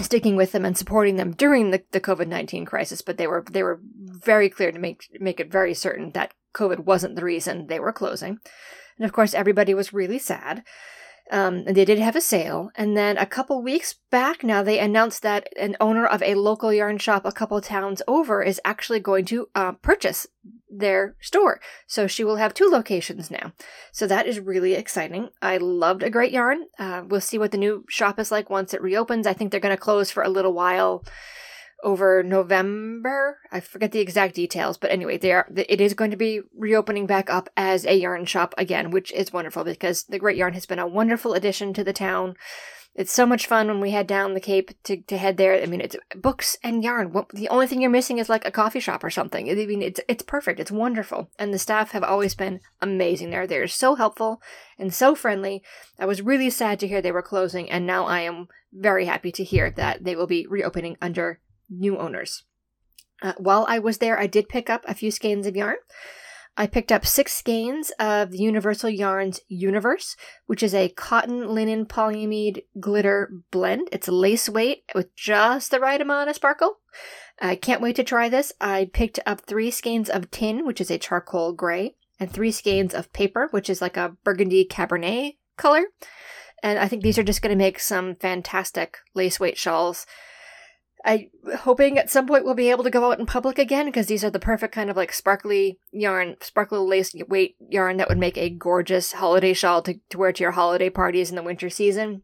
sticking 0.00 0.36
with 0.36 0.52
them 0.52 0.64
and 0.64 0.76
supporting 0.76 1.16
them 1.16 1.32
during 1.32 1.70
the, 1.70 1.82
the 1.92 2.00
COVID 2.00 2.28
nineteen 2.28 2.66
crisis. 2.66 3.00
But 3.00 3.16
they 3.16 3.26
were 3.26 3.44
they 3.50 3.62
were 3.62 3.80
very 3.82 4.50
clear 4.50 4.70
to 4.70 4.78
make 4.78 5.08
make 5.18 5.40
it 5.40 5.50
very 5.50 5.72
certain 5.72 6.10
that 6.10 6.34
COVID 6.54 6.80
wasn't 6.80 7.16
the 7.16 7.24
reason 7.24 7.66
they 7.66 7.80
were 7.80 7.92
closing. 7.92 8.38
And 8.98 9.04
of 9.04 9.12
course, 9.12 9.34
everybody 9.34 9.74
was 9.74 9.92
really 9.92 10.18
sad. 10.18 10.62
Um, 11.30 11.64
they 11.64 11.86
did 11.86 11.98
have 11.98 12.16
a 12.16 12.20
sale, 12.20 12.70
and 12.76 12.96
then 12.96 13.16
a 13.16 13.24
couple 13.26 13.62
weeks 13.62 13.94
back 14.10 14.44
now, 14.44 14.62
they 14.62 14.78
announced 14.78 15.22
that 15.22 15.48
an 15.58 15.74
owner 15.80 16.06
of 16.06 16.22
a 16.22 16.34
local 16.34 16.72
yarn 16.72 16.98
shop 16.98 17.24
a 17.24 17.32
couple 17.32 17.60
towns 17.60 18.02
over 18.06 18.42
is 18.42 18.60
actually 18.64 19.00
going 19.00 19.24
to 19.26 19.48
uh, 19.54 19.72
purchase 19.72 20.26
their 20.70 21.16
store. 21.20 21.60
So 21.86 22.06
she 22.06 22.24
will 22.24 22.36
have 22.36 22.52
two 22.52 22.68
locations 22.68 23.30
now. 23.30 23.52
So 23.92 24.06
that 24.06 24.26
is 24.26 24.40
really 24.40 24.74
exciting. 24.74 25.30
I 25.40 25.56
loved 25.56 26.02
a 26.02 26.10
great 26.10 26.32
yarn. 26.32 26.64
Uh, 26.78 27.04
we'll 27.06 27.20
see 27.20 27.38
what 27.38 27.52
the 27.52 27.58
new 27.58 27.84
shop 27.88 28.18
is 28.18 28.30
like 28.30 28.50
once 28.50 28.74
it 28.74 28.82
reopens. 28.82 29.26
I 29.26 29.32
think 29.32 29.50
they're 29.50 29.60
going 29.60 29.74
to 29.74 29.80
close 29.80 30.10
for 30.10 30.22
a 30.22 30.28
little 30.28 30.52
while 30.52 31.04
over 31.84 32.22
November. 32.22 33.38
I 33.52 33.60
forget 33.60 33.92
the 33.92 34.00
exact 34.00 34.34
details, 34.34 34.78
but 34.78 34.90
anyway, 34.90 35.18
they 35.18 35.32
are. 35.32 35.48
It 35.54 35.80
is 35.80 35.94
going 35.94 36.10
to 36.10 36.16
be 36.16 36.40
reopening 36.56 37.06
back 37.06 37.30
up 37.30 37.48
as 37.56 37.84
a 37.84 37.94
yarn 37.94 38.24
shop 38.24 38.54
again, 38.58 38.90
which 38.90 39.12
is 39.12 39.32
wonderful 39.32 39.62
because 39.62 40.04
the 40.04 40.18
Great 40.18 40.36
Yarn 40.36 40.54
has 40.54 40.66
been 40.66 40.78
a 40.78 40.86
wonderful 40.86 41.34
addition 41.34 41.72
to 41.74 41.84
the 41.84 41.92
town. 41.92 42.34
It's 42.94 43.12
so 43.12 43.26
much 43.26 43.48
fun 43.48 43.66
when 43.66 43.80
we 43.80 43.90
head 43.90 44.06
down 44.06 44.34
the 44.34 44.40
Cape 44.40 44.70
to, 44.84 44.96
to 44.96 45.18
head 45.18 45.36
there. 45.36 45.60
I 45.60 45.66
mean, 45.66 45.80
it's 45.80 45.96
books 46.14 46.56
and 46.62 46.84
yarn. 46.84 47.12
the 47.32 47.48
only 47.48 47.66
thing 47.66 47.80
you're 47.80 47.90
missing 47.90 48.18
is 48.18 48.28
like 48.28 48.46
a 48.46 48.52
coffee 48.52 48.78
shop 48.78 49.02
or 49.02 49.10
something. 49.10 49.50
I 49.50 49.54
mean, 49.54 49.82
it's 49.82 50.00
it's 50.06 50.22
perfect. 50.22 50.60
It's 50.60 50.70
wonderful, 50.70 51.28
and 51.38 51.52
the 51.52 51.58
staff 51.58 51.90
have 51.90 52.04
always 52.04 52.36
been 52.36 52.60
amazing 52.80 53.30
there. 53.30 53.46
They're 53.46 53.66
so 53.66 53.96
helpful 53.96 54.40
and 54.78 54.94
so 54.94 55.16
friendly. 55.16 55.62
I 55.98 56.06
was 56.06 56.22
really 56.22 56.50
sad 56.50 56.78
to 56.80 56.88
hear 56.88 57.02
they 57.02 57.12
were 57.12 57.22
closing, 57.22 57.68
and 57.68 57.84
now 57.84 58.06
I 58.06 58.20
am 58.20 58.46
very 58.72 59.06
happy 59.06 59.32
to 59.32 59.44
hear 59.44 59.70
that 59.72 60.04
they 60.04 60.14
will 60.14 60.26
be 60.26 60.46
reopening 60.46 60.96
under 61.02 61.40
new 61.68 61.98
owners. 61.98 62.44
Uh, 63.22 63.32
while 63.38 63.64
I 63.68 63.78
was 63.78 63.98
there, 63.98 64.18
I 64.18 64.26
did 64.26 64.48
pick 64.48 64.68
up 64.68 64.84
a 64.86 64.94
few 64.94 65.10
skeins 65.10 65.46
of 65.46 65.56
yarn. 65.56 65.76
I 66.56 66.68
picked 66.68 66.92
up 66.92 67.04
six 67.04 67.32
skeins 67.32 67.90
of 67.98 68.34
Universal 68.34 68.90
Yarns 68.90 69.40
Universe, 69.48 70.14
which 70.46 70.62
is 70.62 70.72
a 70.72 70.90
cotton 70.90 71.48
linen 71.48 71.84
polyamide 71.84 72.62
glitter 72.78 73.32
blend. 73.50 73.88
It's 73.90 74.06
lace 74.06 74.48
weight 74.48 74.84
with 74.94 75.14
just 75.16 75.72
the 75.72 75.80
right 75.80 76.00
amount 76.00 76.30
of 76.30 76.36
sparkle. 76.36 76.78
I 77.40 77.56
can't 77.56 77.80
wait 77.80 77.96
to 77.96 78.04
try 78.04 78.28
this. 78.28 78.52
I 78.60 78.88
picked 78.92 79.18
up 79.26 79.40
three 79.40 79.72
skeins 79.72 80.08
of 80.08 80.30
tin, 80.30 80.64
which 80.64 80.80
is 80.80 80.92
a 80.92 80.98
charcoal 80.98 81.52
gray, 81.52 81.96
and 82.20 82.30
three 82.30 82.52
skeins 82.52 82.94
of 82.94 83.12
paper, 83.12 83.48
which 83.50 83.68
is 83.68 83.82
like 83.82 83.96
a 83.96 84.16
burgundy 84.22 84.64
cabernet 84.64 85.36
color. 85.56 85.86
And 86.62 86.78
I 86.78 86.86
think 86.86 87.02
these 87.02 87.18
are 87.18 87.24
just 87.24 87.42
going 87.42 87.56
to 87.56 87.62
make 87.62 87.80
some 87.80 88.14
fantastic 88.14 88.98
lace 89.14 89.40
weight 89.40 89.58
shawls. 89.58 90.06
I 91.04 91.30
hoping 91.58 91.98
at 91.98 92.10
some 92.10 92.26
point 92.26 92.44
we'll 92.44 92.54
be 92.54 92.70
able 92.70 92.84
to 92.84 92.90
go 92.90 93.10
out 93.10 93.18
in 93.18 93.26
public 93.26 93.58
again 93.58 93.86
because 93.86 94.06
these 94.06 94.24
are 94.24 94.30
the 94.30 94.38
perfect 94.38 94.74
kind 94.74 94.88
of 94.88 94.96
like 94.96 95.12
sparkly 95.12 95.78
yarn, 95.92 96.36
sparkly 96.40 96.78
lace 96.78 97.14
weight 97.28 97.56
yarn 97.68 97.98
that 97.98 98.08
would 98.08 98.18
make 98.18 98.38
a 98.38 98.48
gorgeous 98.48 99.12
holiday 99.12 99.52
shawl 99.52 99.82
to, 99.82 100.00
to 100.08 100.18
wear 100.18 100.32
to 100.32 100.42
your 100.42 100.52
holiday 100.52 100.88
parties 100.88 101.28
in 101.28 101.36
the 101.36 101.42
winter 101.42 101.68
season. 101.68 102.22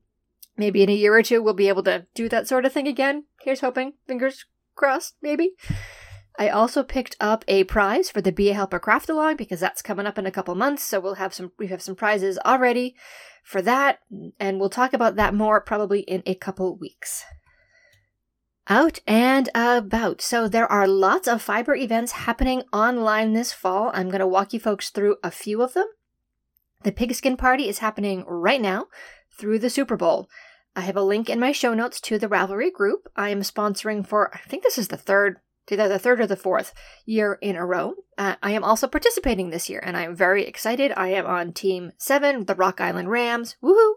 Maybe 0.56 0.82
in 0.82 0.88
a 0.88 0.94
year 0.94 1.14
or 1.14 1.22
two 1.22 1.42
we'll 1.42 1.52
be 1.52 1.68
able 1.68 1.82
to 1.84 2.06
do 2.14 2.28
that 2.30 2.48
sort 2.48 2.64
of 2.64 2.72
thing 2.72 2.88
again. 2.88 3.24
Here's 3.42 3.60
hoping. 3.60 3.94
Fingers 4.06 4.46
crossed, 4.74 5.14
maybe. 5.20 5.52
I 6.38 6.48
also 6.48 6.82
picked 6.82 7.16
up 7.20 7.44
a 7.48 7.64
prize 7.64 8.10
for 8.10 8.22
the 8.22 8.32
Be 8.32 8.48
a 8.48 8.54
Helper 8.54 8.78
Craft 8.78 9.10
Along 9.10 9.36
because 9.36 9.60
that's 9.60 9.82
coming 9.82 10.06
up 10.06 10.16
in 10.16 10.24
a 10.24 10.30
couple 10.30 10.54
months, 10.54 10.82
so 10.82 10.98
we'll 10.98 11.16
have 11.16 11.34
some 11.34 11.52
we 11.58 11.66
have 11.66 11.82
some 11.82 11.94
prizes 11.94 12.38
already 12.46 12.94
for 13.44 13.60
that, 13.60 13.98
and 14.38 14.58
we'll 14.58 14.70
talk 14.70 14.94
about 14.94 15.16
that 15.16 15.34
more 15.34 15.60
probably 15.60 16.00
in 16.00 16.22
a 16.24 16.34
couple 16.34 16.78
weeks 16.78 17.24
out 18.70 19.00
and 19.06 19.50
about. 19.54 20.22
So 20.22 20.48
there 20.48 20.70
are 20.70 20.86
lots 20.86 21.26
of 21.28 21.42
fiber 21.42 21.74
events 21.74 22.12
happening 22.12 22.62
online 22.72 23.32
this 23.32 23.52
fall. 23.52 23.90
I'm 23.92 24.08
going 24.08 24.20
to 24.20 24.26
walk 24.26 24.52
you 24.52 24.60
folks 24.60 24.88
through 24.88 25.16
a 25.22 25.30
few 25.30 25.60
of 25.60 25.74
them. 25.74 25.86
The 26.84 26.92
pigskin 26.92 27.36
party 27.36 27.68
is 27.68 27.80
happening 27.80 28.24
right 28.26 28.60
now 28.60 28.86
through 29.36 29.58
the 29.58 29.68
Super 29.68 29.96
Bowl. 29.96 30.30
I 30.76 30.82
have 30.82 30.96
a 30.96 31.02
link 31.02 31.28
in 31.28 31.40
my 31.40 31.50
show 31.52 31.74
notes 31.74 32.00
to 32.02 32.18
the 32.18 32.28
Ravelry 32.28 32.72
group. 32.72 33.08
I 33.16 33.30
am 33.30 33.40
sponsoring 33.40 34.06
for, 34.06 34.32
I 34.32 34.38
think 34.48 34.62
this 34.62 34.78
is 34.78 34.88
the 34.88 34.96
third, 34.96 35.40
either 35.70 35.88
the 35.88 35.98
third 35.98 36.20
or 36.20 36.26
the 36.26 36.36
fourth 36.36 36.72
year 37.04 37.38
in 37.42 37.56
a 37.56 37.66
row. 37.66 37.94
Uh, 38.16 38.36
I 38.42 38.52
am 38.52 38.64
also 38.64 38.86
participating 38.86 39.50
this 39.50 39.68
year, 39.68 39.82
and 39.84 39.96
I 39.96 40.02
am 40.02 40.14
very 40.14 40.46
excited. 40.46 40.92
I 40.96 41.08
am 41.08 41.26
on 41.26 41.52
Team 41.52 41.92
7, 41.98 42.44
the 42.44 42.54
Rock 42.54 42.80
Island 42.80 43.10
Rams. 43.10 43.56
Woohoo! 43.62 43.94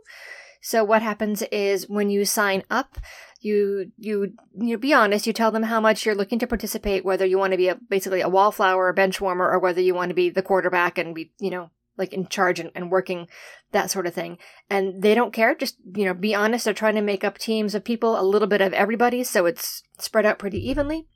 So 0.63 0.81
what 0.81 1.01
happens 1.01 1.41
is 1.51 1.89
when 1.89 2.09
you 2.09 2.23
sign 2.23 2.63
up, 2.71 2.97
you 3.41 3.91
you 3.97 4.33
you 4.57 4.77
be 4.77 4.93
honest 4.93 5.27
you 5.27 5.33
tell 5.33 5.51
them 5.51 5.63
how 5.63 5.81
much 5.81 6.05
you're 6.05 6.15
looking 6.15 6.39
to 6.39 6.47
participate 6.47 7.03
whether 7.03 7.25
you 7.25 7.37
want 7.37 7.51
to 7.51 7.57
be 7.57 7.67
a 7.67 7.75
basically 7.75 8.21
a 8.21 8.29
wallflower 8.29 8.87
a 8.87 8.93
bench 8.93 9.19
warmer 9.19 9.51
or 9.51 9.59
whether 9.59 9.81
you 9.81 9.93
want 9.93 10.09
to 10.09 10.15
be 10.15 10.29
the 10.29 10.41
quarterback 10.41 10.97
and 10.97 11.13
be 11.13 11.33
you 11.41 11.49
know 11.49 11.69
like 11.97 12.13
in 12.13 12.25
charge 12.27 12.61
and, 12.61 12.71
and 12.73 12.89
working 12.89 13.27
that 13.73 13.91
sort 13.91 14.07
of 14.07 14.13
thing. 14.13 14.37
And 14.69 15.03
they 15.03 15.13
don't 15.13 15.33
care 15.33 15.53
just 15.53 15.75
you 15.93 16.05
know 16.05 16.13
be 16.13 16.33
honest 16.33 16.63
they're 16.63 16.73
trying 16.73 16.95
to 16.95 17.01
make 17.01 17.25
up 17.25 17.37
teams 17.37 17.75
of 17.75 17.83
people 17.83 18.17
a 18.17 18.23
little 18.23 18.47
bit 18.47 18.61
of 18.61 18.71
everybody 18.71 19.25
so 19.25 19.45
it's 19.45 19.83
spread 19.99 20.25
out 20.25 20.39
pretty 20.39 20.65
evenly. 20.65 21.07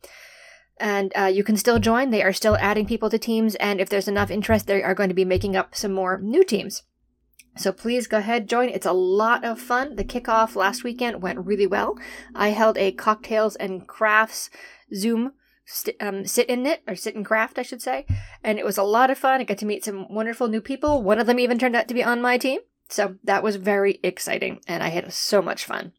And 0.80 1.13
uh, 1.18 1.32
you 1.34 1.46
can 1.46 1.56
still 1.56 1.80
join 1.80 2.10
they 2.10 2.22
are 2.22 2.34
still 2.34 2.58
adding 2.58 2.86
people 2.86 3.10
to 3.10 3.18
teams 3.18 3.56
and 3.56 3.80
if 3.80 3.88
there's 3.88 4.10
enough 4.10 4.30
interest 4.30 4.68
they 4.68 4.84
are 4.84 4.94
going 4.94 5.10
to 5.10 5.16
be 5.16 5.25
making 5.25 5.56
up 5.56 5.74
some 5.74 5.94
more 5.94 6.20
new 6.22 6.44
teams 6.44 6.84
so 7.58 7.72
please 7.72 8.08
go 8.08 8.18
ahead, 8.18 8.48
join. 8.48 8.70
It's 8.70 8.86
a 8.86 8.94
lot 8.94 9.44
of 9.44 9.60
fun. 9.60 9.96
The 9.96 10.04
kickoff 10.04 10.56
last 10.56 10.84
weekend 10.84 11.22
went 11.22 11.46
really 11.46 11.68
well. 11.68 11.98
I 12.34 12.50
held 12.50 12.78
a 12.78 12.92
cocktails 12.92 13.56
and 13.56 13.88
crafts 13.88 14.50
Zoom 14.96 15.34
st- 15.68 16.02
um, 16.02 16.26
sit 16.26 16.50
in 16.50 16.66
it 16.66 16.82
or 16.88 16.96
sit 16.96 17.16
in 17.16 17.24
craft, 17.24 17.60
I 17.60 17.62
should 17.62 17.82
say, 17.82 18.06
and 18.44 18.58
it 18.58 18.66
was 18.66 18.78
a 18.78 18.84
lot 18.84 19.12
of 19.12 19.18
fun. 19.18 19.42
I 19.42 19.44
got 19.44 19.58
to 19.60 19.66
meet 19.66 19.86
some 19.86 20.08
wonderful 20.10 20.48
new 20.48 20.62
people. 20.62 21.04
One 21.04 21.20
of 21.20 21.28
them 21.28 21.40
even 21.40 21.60
turned 21.60 21.76
out 21.76 21.88
to 21.90 21.94
be 21.94 22.04
on 22.04 22.22
my 22.22 22.38
team, 22.38 22.62
so 22.90 23.16
that 23.24 23.44
was 23.44 23.58
very 23.58 24.00
exciting, 24.02 24.62
and 24.68 24.82
I 24.82 24.88
had 24.88 25.14
so 25.14 25.42
much 25.42 25.66
fun. 25.66 25.94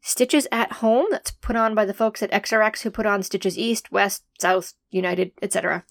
Stitches 0.00 0.46
at 0.52 0.74
Home, 0.74 1.06
that's 1.10 1.32
put 1.32 1.56
on 1.56 1.74
by 1.74 1.84
the 1.84 1.94
folks 1.94 2.22
at 2.22 2.30
XRX 2.30 2.82
who 2.82 2.90
put 2.90 3.06
on 3.06 3.22
Stitches 3.22 3.58
East, 3.58 3.90
West, 3.90 4.22
South, 4.38 4.74
United, 4.90 5.32
etc. 5.42 5.84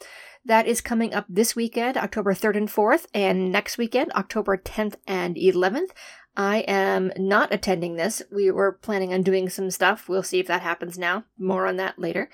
That 0.48 0.66
is 0.66 0.80
coming 0.80 1.14
up 1.14 1.26
this 1.28 1.58
weekend, 1.58 1.98
October 1.98 2.34
3rd 2.34 2.56
and 2.56 2.70
4th, 2.70 3.08
and 3.14 3.52
next 3.52 3.78
weekend, 3.78 4.14
October 4.14 4.56
10th 4.56 4.96
and 5.06 5.36
11th. 5.36 5.90
I 6.38 6.60
am 6.60 7.12
not 7.18 7.54
attending 7.54 7.98
this. 7.98 8.22
We 8.32 8.50
were 8.52 8.72
planning 8.72 9.14
on 9.14 9.24
doing 9.24 9.50
some 9.50 9.70
stuff. 9.72 10.08
We'll 10.08 10.24
see 10.24 10.40
if 10.40 10.48
that 10.48 10.62
happens 10.62 10.98
now. 10.98 11.26
More 11.38 11.68
on 11.68 11.76
that 11.76 12.00
later. 12.00 12.30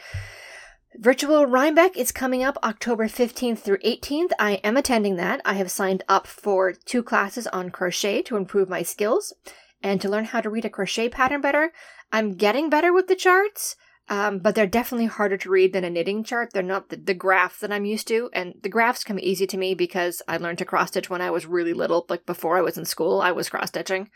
Virtual 0.96 1.48
Rhinebeck 1.48 1.98
is 1.98 2.12
coming 2.12 2.44
up 2.44 2.56
October 2.64 3.08
15th 3.08 3.58
through 3.58 3.80
18th. 3.80 4.30
I 4.38 4.54
am 4.64 4.78
attending 4.78 5.16
that. 5.16 5.42
I 5.44 5.56
have 5.56 5.72
signed 5.72 6.04
up 6.08 6.28
for 6.28 6.72
two 6.72 7.02
classes 7.02 7.48
on 7.48 7.72
crochet 7.72 8.22
to 8.24 8.38
improve 8.38 8.70
my 8.70 8.84
skills 8.84 9.34
and 9.82 10.00
to 10.02 10.08
learn 10.08 10.26
how 10.26 10.42
to 10.42 10.52
read 10.52 10.66
a 10.66 10.70
crochet 10.70 11.10
pattern 11.10 11.42
better. 11.42 11.74
I'm 12.12 12.36
getting 12.36 12.70
better 12.70 12.94
with 12.94 13.08
the 13.08 13.16
charts, 13.16 13.76
um, 14.10 14.40
but 14.40 14.54
they're 14.54 14.68
definitely 14.68 15.06
harder 15.06 15.38
to 15.38 15.50
read 15.50 15.74
than 15.74 15.86
a 15.86 15.90
knitting 15.90 16.24
chart. 16.24 16.52
They're 16.52 16.62
not 16.62 16.90
the, 16.90 16.98
the 16.98 17.14
graph 17.14 17.60
that 17.60 17.72
I'm 17.72 17.86
used 17.86 18.08
to, 18.10 18.30
and 18.34 18.56
the 18.62 18.70
graphs 18.70 19.04
come 19.04 19.20
easy 19.20 19.48
to 19.48 19.58
me 19.58 19.74
because 19.74 20.22
I 20.28 20.38
learned 20.38 20.58
to 20.58 20.66
cross 20.66 20.90
stitch 20.90 21.10
when 21.10 21.22
I 21.22 21.32
was 21.32 21.46
really 21.46 21.74
little. 21.74 22.06
Like 22.10 22.26
before 22.26 22.58
I 22.58 22.62
was 22.62 22.78
in 22.78 22.86
school, 22.86 23.22
I 23.22 23.32
was 23.32 23.50
cross 23.50 23.70
stitching. 23.70 24.10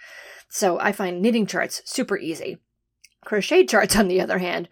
So 0.50 0.80
I 0.80 0.92
find 0.92 1.22
knitting 1.22 1.46
charts 1.46 1.82
super 1.86 2.18
easy. 2.18 2.58
Crochet 3.24 3.66
charts, 3.66 3.96
on 3.98 4.08
the 4.08 4.22
other 4.22 4.40
hand, 4.40 4.68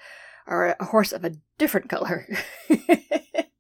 are 0.48 0.76
a 0.80 0.86
horse 0.86 1.12
of 1.12 1.24
a 1.24 1.36
different 1.58 1.90
color. 1.90 2.28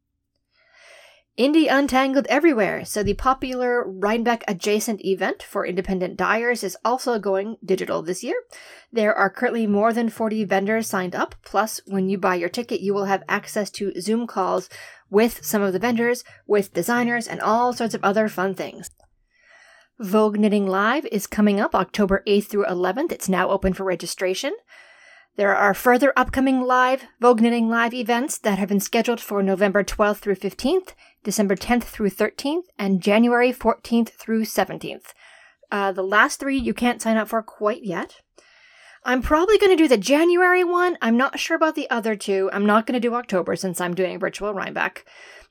Indie 1.38 1.68
Untangled 1.70 2.27
everywhere, 2.30 2.86
so 2.86 3.04
the 3.04 3.13
popular 3.13 3.84
Rhinebeck 3.86 4.46
adjacent 4.48 5.04
event 5.04 5.44
for 5.44 5.65
independent 5.65 6.15
dyers 6.15 6.63
is 6.63 6.77
also 6.86 7.20
going 7.20 7.58
digital 7.63 8.01
this 8.01 8.24
year. 8.24 8.42
There 8.89 9.13
are 9.13 9.30
currently 9.30 9.68
more 9.68 9.92
than 9.92 10.08
40 10.08 10.46
vendors 10.46 10.88
signed 10.88 11.13
up, 11.13 11.36
plus, 11.44 11.82
when 11.88 12.08
you 12.08 12.18
buy 12.18 12.36
your 12.36 12.48
ticket, 12.48 12.80
you 12.80 12.94
will 12.94 13.04
have 13.04 13.22
access 13.27 13.70
to 13.72 13.92
Zoom 14.00 14.27
calls 14.27 14.70
with 15.10 15.46
some 15.46 15.62
of 15.62 15.74
the 15.74 15.80
vendors, 15.80 16.24
with 16.48 16.74
designers, 16.74 17.27
and 17.27 17.42
all 17.42 17.74
sorts 17.74 17.94
of 17.94 18.01
other 18.01 18.30
fun 18.30 18.56
things. 18.56 18.89
Vogue 20.00 20.39
Knitting 20.39 20.68
Live 20.68 21.06
is 21.08 21.27
coming 21.27 21.60
up 21.60 21.75
October 21.75 22.24
8th 22.25 22.46
through 22.46 22.65
11th. 22.65 23.12
It's 23.12 23.27
now 23.27 23.50
open 23.50 23.74
for 23.74 23.84
registration. 23.84 24.56
There 25.38 25.54
are 25.54 25.74
further 25.74 26.13
upcoming 26.15 26.62
live 26.62 27.04
Vogue 27.20 27.42
Knitting 27.42 27.68
Live 27.68 27.94
events 27.94 28.38
that 28.38 28.58
have 28.58 28.70
been 28.70 28.80
scheduled 28.80 29.20
for 29.20 29.44
November 29.44 29.84
12th 29.84 30.20
through 30.20 30.36
15th, 30.36 30.94
December 31.25 31.58
10th 31.58 31.84
through 31.84 32.12
13th, 32.12 32.63
and 32.80 33.01
January 33.01 33.51
14th 33.51 34.12
through 34.12 34.44
17th. 34.44 35.08
Uh, 35.70 35.92
the 35.92 36.04
last 36.04 36.39
three 36.39 36.58
you 36.58 36.74
can't 36.74 37.01
sign 37.01 37.18
up 37.18 37.27
for 37.27 37.44
quite 37.44 37.84
yet. 37.84 38.22
I'm 39.04 39.22
probably 39.22 39.58
going 39.58 39.75
to 39.75 39.84
do 39.84 39.89
the 39.89 39.98
January 39.98 40.63
one. 40.63 40.98
I'm 41.01 41.18
not 41.18 41.38
sure 41.38 41.58
about 41.58 41.75
the 41.75 41.89
other 41.89 42.15
two. 42.15 42.50
I'm 42.54 42.65
not 42.65 42.88
going 42.88 42.94
to 42.94 43.06
do 43.06 43.13
October 43.13 43.58
since 43.58 43.82
I'm 43.82 43.94
doing 43.94 44.18
virtual 44.18 44.54
Rhinebeck. 44.54 45.06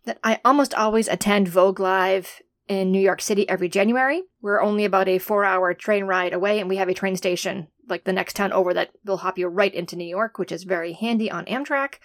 That 0.07 0.19
I 0.25 0.41
almost 0.47 0.73
always 0.73 1.09
attend 1.09 1.49
Vogue 1.49 1.79
Live 1.79 2.41
in 2.69 2.91
New 2.91 3.01
York 3.01 3.21
City 3.21 3.49
every 3.49 3.69
January. 3.69 4.23
We're 4.41 4.63
only 4.63 4.85
about 4.85 5.09
a 5.09 5.19
four 5.19 5.45
hour 5.45 5.75
train 5.75 6.05
ride 6.05 6.33
away, 6.33 6.61
and 6.61 6.69
we 6.69 6.77
have 6.77 6.89
a 6.89 6.95
train 6.95 7.17
station 7.17 7.69
like 7.89 8.05
the 8.05 8.13
next 8.13 8.37
town 8.37 8.53
over 8.53 8.73
that 8.75 8.91
will 9.05 9.19
hop 9.19 9.39
you 9.39 9.47
right 9.47 9.75
into 9.75 9.97
New 9.97 10.07
York, 10.07 10.39
which 10.39 10.53
is 10.53 10.65
very 10.65 10.93
handy 10.93 11.31
on 11.31 11.45
Amtrak. 11.45 11.97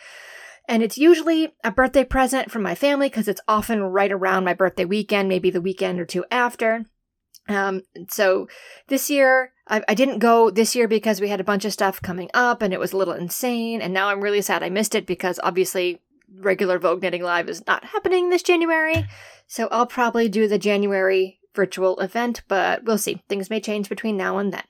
And 0.68 0.84
it's 0.84 0.98
usually 0.98 1.54
a 1.64 1.72
birthday 1.72 2.04
present 2.04 2.52
from 2.52 2.62
my 2.62 2.76
family 2.76 3.10
because 3.10 3.28
it's 3.28 3.42
often 3.48 3.82
right 3.82 4.12
around 4.12 4.44
my 4.44 4.54
birthday 4.54 4.86
weekend, 4.86 5.28
maybe 5.28 5.50
the 5.50 5.62
weekend 5.62 6.00
or 6.00 6.06
two 6.06 6.26
after. 6.30 6.86
Um, 7.48 7.82
so 8.08 8.48
this 8.88 9.10
year, 9.10 9.54
I, 9.68 9.82
I, 9.88 9.96
didn't 9.96 10.20
go 10.20 10.52
this 10.52 10.76
year 10.76 10.88
because 10.88 11.20
we 11.20 11.30
had 11.30 11.40
a 11.40 11.44
bunch 11.44 11.66
of 11.66 11.74
stuff 11.74 12.00
coming 12.00 12.30
up 12.36 12.62
and 12.62 12.72
it 12.72 12.80
was 12.80 12.94
a 12.94 12.98
little 12.98 13.16
insane. 13.16 13.82
And 13.82 13.92
now 13.92 14.10
I'm 14.10 14.22
really 14.22 14.44
sad 14.44 14.62
I 14.62 14.70
missed 14.70 14.94
it 14.94 15.08
because 15.08 15.40
obviously 15.42 16.00
regular 16.38 16.78
Vogue 16.78 17.02
Knitting 17.02 17.24
Live 17.24 17.50
is 17.50 17.66
not 17.66 17.86
happening 17.86 18.30
this 18.30 18.44
January. 18.44 19.08
So 19.50 19.68
I'll 19.72 19.88
probably 19.88 20.30
do 20.30 20.48
the 20.48 20.60
January 20.60 21.40
virtual 21.56 22.00
event, 22.00 22.44
but 22.48 22.84
we'll 22.84 23.00
see. 23.00 23.24
Things 23.28 23.50
may 23.50 23.60
change 23.60 23.90
between 23.90 24.16
now 24.16 24.38
and 24.38 24.54
then. 24.54 24.64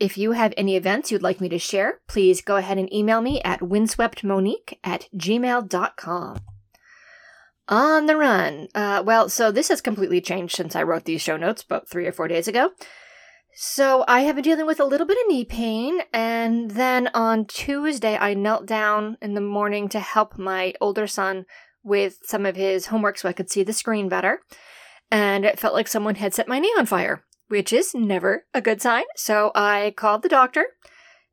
If 0.00 0.16
you 0.16 0.32
have 0.32 0.54
any 0.56 0.76
events 0.76 1.12
you'd 1.12 1.22
like 1.22 1.42
me 1.42 1.50
to 1.50 1.58
share, 1.58 2.00
please 2.08 2.40
go 2.40 2.56
ahead 2.56 2.78
and 2.78 2.90
email 2.90 3.20
me 3.20 3.42
at 3.42 3.60
windsweptmonique 3.60 4.78
at 4.82 5.08
gmail.com. 5.14 6.40
On 7.68 8.06
the 8.06 8.16
run. 8.16 8.68
Uh, 8.74 9.02
well, 9.04 9.28
so 9.28 9.52
this 9.52 9.68
has 9.68 9.82
completely 9.82 10.22
changed 10.22 10.56
since 10.56 10.74
I 10.74 10.82
wrote 10.84 11.04
these 11.04 11.20
show 11.20 11.36
notes 11.36 11.62
about 11.62 11.86
three 11.86 12.06
or 12.06 12.12
four 12.12 12.28
days 12.28 12.48
ago. 12.48 12.70
So 13.54 14.06
I 14.08 14.22
have 14.22 14.36
been 14.36 14.44
dealing 14.44 14.64
with 14.64 14.80
a 14.80 14.86
little 14.86 15.06
bit 15.06 15.18
of 15.18 15.28
knee 15.28 15.44
pain, 15.44 16.00
and 16.14 16.70
then 16.70 17.10
on 17.12 17.44
Tuesday 17.44 18.16
I 18.16 18.32
knelt 18.32 18.64
down 18.64 19.18
in 19.20 19.34
the 19.34 19.42
morning 19.42 19.90
to 19.90 20.00
help 20.00 20.38
my 20.38 20.72
older 20.80 21.06
son 21.06 21.44
with 21.82 22.18
some 22.24 22.46
of 22.46 22.56
his 22.56 22.86
homework 22.86 23.18
so 23.18 23.28
I 23.28 23.32
could 23.32 23.50
see 23.50 23.62
the 23.62 23.72
screen 23.72 24.08
better. 24.08 24.40
And 25.10 25.44
it 25.44 25.58
felt 25.58 25.74
like 25.74 25.88
someone 25.88 26.14
had 26.14 26.34
set 26.34 26.48
my 26.48 26.58
knee 26.58 26.74
on 26.78 26.86
fire 26.86 27.24
which 27.52 27.70
is 27.70 27.94
never 27.94 28.46
a 28.54 28.62
good 28.62 28.80
sign. 28.80 29.04
So 29.14 29.52
I 29.54 29.92
called 29.94 30.22
the 30.22 30.28
doctor 30.30 30.64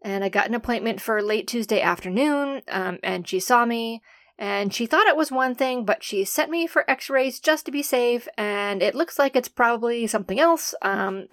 and 0.02 0.22
I 0.22 0.28
got 0.28 0.50
an 0.50 0.54
appointment 0.54 1.00
for 1.00 1.22
late 1.22 1.48
Tuesday 1.48 1.80
afternoon. 1.80 2.62
Um, 2.68 3.00
and 3.02 3.26
she 3.26 3.40
saw 3.40 3.64
me 3.64 4.02
and 4.38 4.74
she 4.74 4.86
thought 4.86 5.08
it 5.08 5.16
was 5.16 5.32
one 5.32 5.56
thing, 5.56 5.86
but 5.86 6.04
she 6.04 6.26
sent 6.26 6.52
me 6.52 6.68
for 6.68 6.90
x 6.92 7.10
rays 7.10 7.40
just 7.40 7.66
to 7.68 7.72
be 7.72 7.82
safe. 7.82 8.28
And 8.38 8.84
it 8.84 8.96
looks 8.96 9.18
like 9.18 9.38
it's 9.38 9.48
probably 9.48 10.08
something 10.08 10.42
else. 10.42 10.76
Um, 10.82 11.28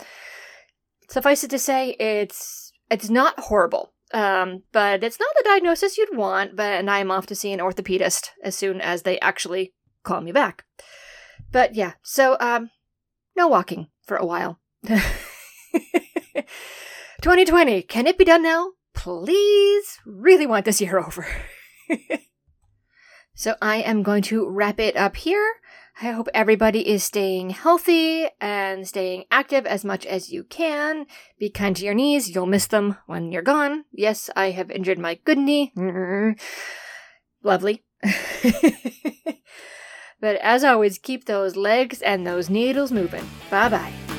suffice 1.11 1.43
it 1.43 1.51
to 1.51 1.59
say, 1.59 1.97
it's 1.99 2.73
it's 2.89 3.11
not 3.11 3.41
horrible. 3.41 3.93
Um, 4.15 4.63
but 4.73 5.03
it's 5.03 5.19
not 5.19 5.31
the 5.37 5.45
diagnosis 5.45 5.99
you'd 5.99 6.17
want, 6.17 6.55
but 6.55 6.75
and 6.75 6.91
I'm 6.91 7.11
off 7.11 7.27
to 7.27 7.35
see 7.35 7.53
an 7.53 7.61
orthopedist 7.61 8.29
as 8.43 8.55
soon 8.57 8.81
as 8.81 9.03
they 9.03 9.19
actually 9.21 9.75
call 10.05 10.21
me 10.21 10.33
back. 10.33 10.65
But 11.51 11.75
yeah, 11.75 11.95
so 12.03 12.37
um 12.41 12.71
no 13.37 13.49
walking 13.49 13.89
for 14.05 14.17
a 14.17 14.27
while. 14.27 14.61
2020, 17.23 17.83
can 17.83 18.07
it 18.07 18.19
be 18.19 18.25
done 18.25 18.43
now? 18.43 18.71
Please, 18.95 19.99
really 20.07 20.47
want 20.47 20.65
this 20.65 20.81
year 20.81 20.99
over. 21.05 21.27
so 23.35 23.57
I 23.61 23.77
am 23.79 24.03
going 24.03 24.23
to 24.25 24.49
wrap 24.49 24.79
it 24.79 24.97
up 24.97 25.17
here. 25.17 25.55
I 26.01 26.11
hope 26.11 26.29
everybody 26.35 26.87
is 26.87 27.03
staying 27.05 27.51
healthy 27.51 28.27
and 28.39 28.87
staying 28.87 29.25
active 29.31 29.65
as 29.65 29.83
much 29.83 30.05
as 30.05 30.31
you 30.31 30.45
can. 30.45 31.07
Be 31.39 31.49
kind 31.49 31.75
to 31.75 31.85
your 31.85 31.95
knees. 31.95 32.35
You'll 32.35 32.45
miss 32.45 32.67
them 32.67 32.99
when 33.07 33.33
you're 33.33 33.41
gone. 33.41 33.87
Yes, 33.93 34.29
I 34.37 34.51
have 34.51 34.71
injured 34.71 34.99
my 34.99 35.15
good 35.25 35.39
knee. 35.39 35.73
Lovely. 37.43 37.83
but 40.21 40.37
as 40.37 40.65
always, 40.65 40.99
keep 40.99 41.25
those 41.25 41.57
legs 41.57 42.03
and 42.03 42.27
those 42.27 42.51
needles 42.51 42.93
moving. 42.93 43.27
Bye 43.51 43.71
bye. 43.71 44.16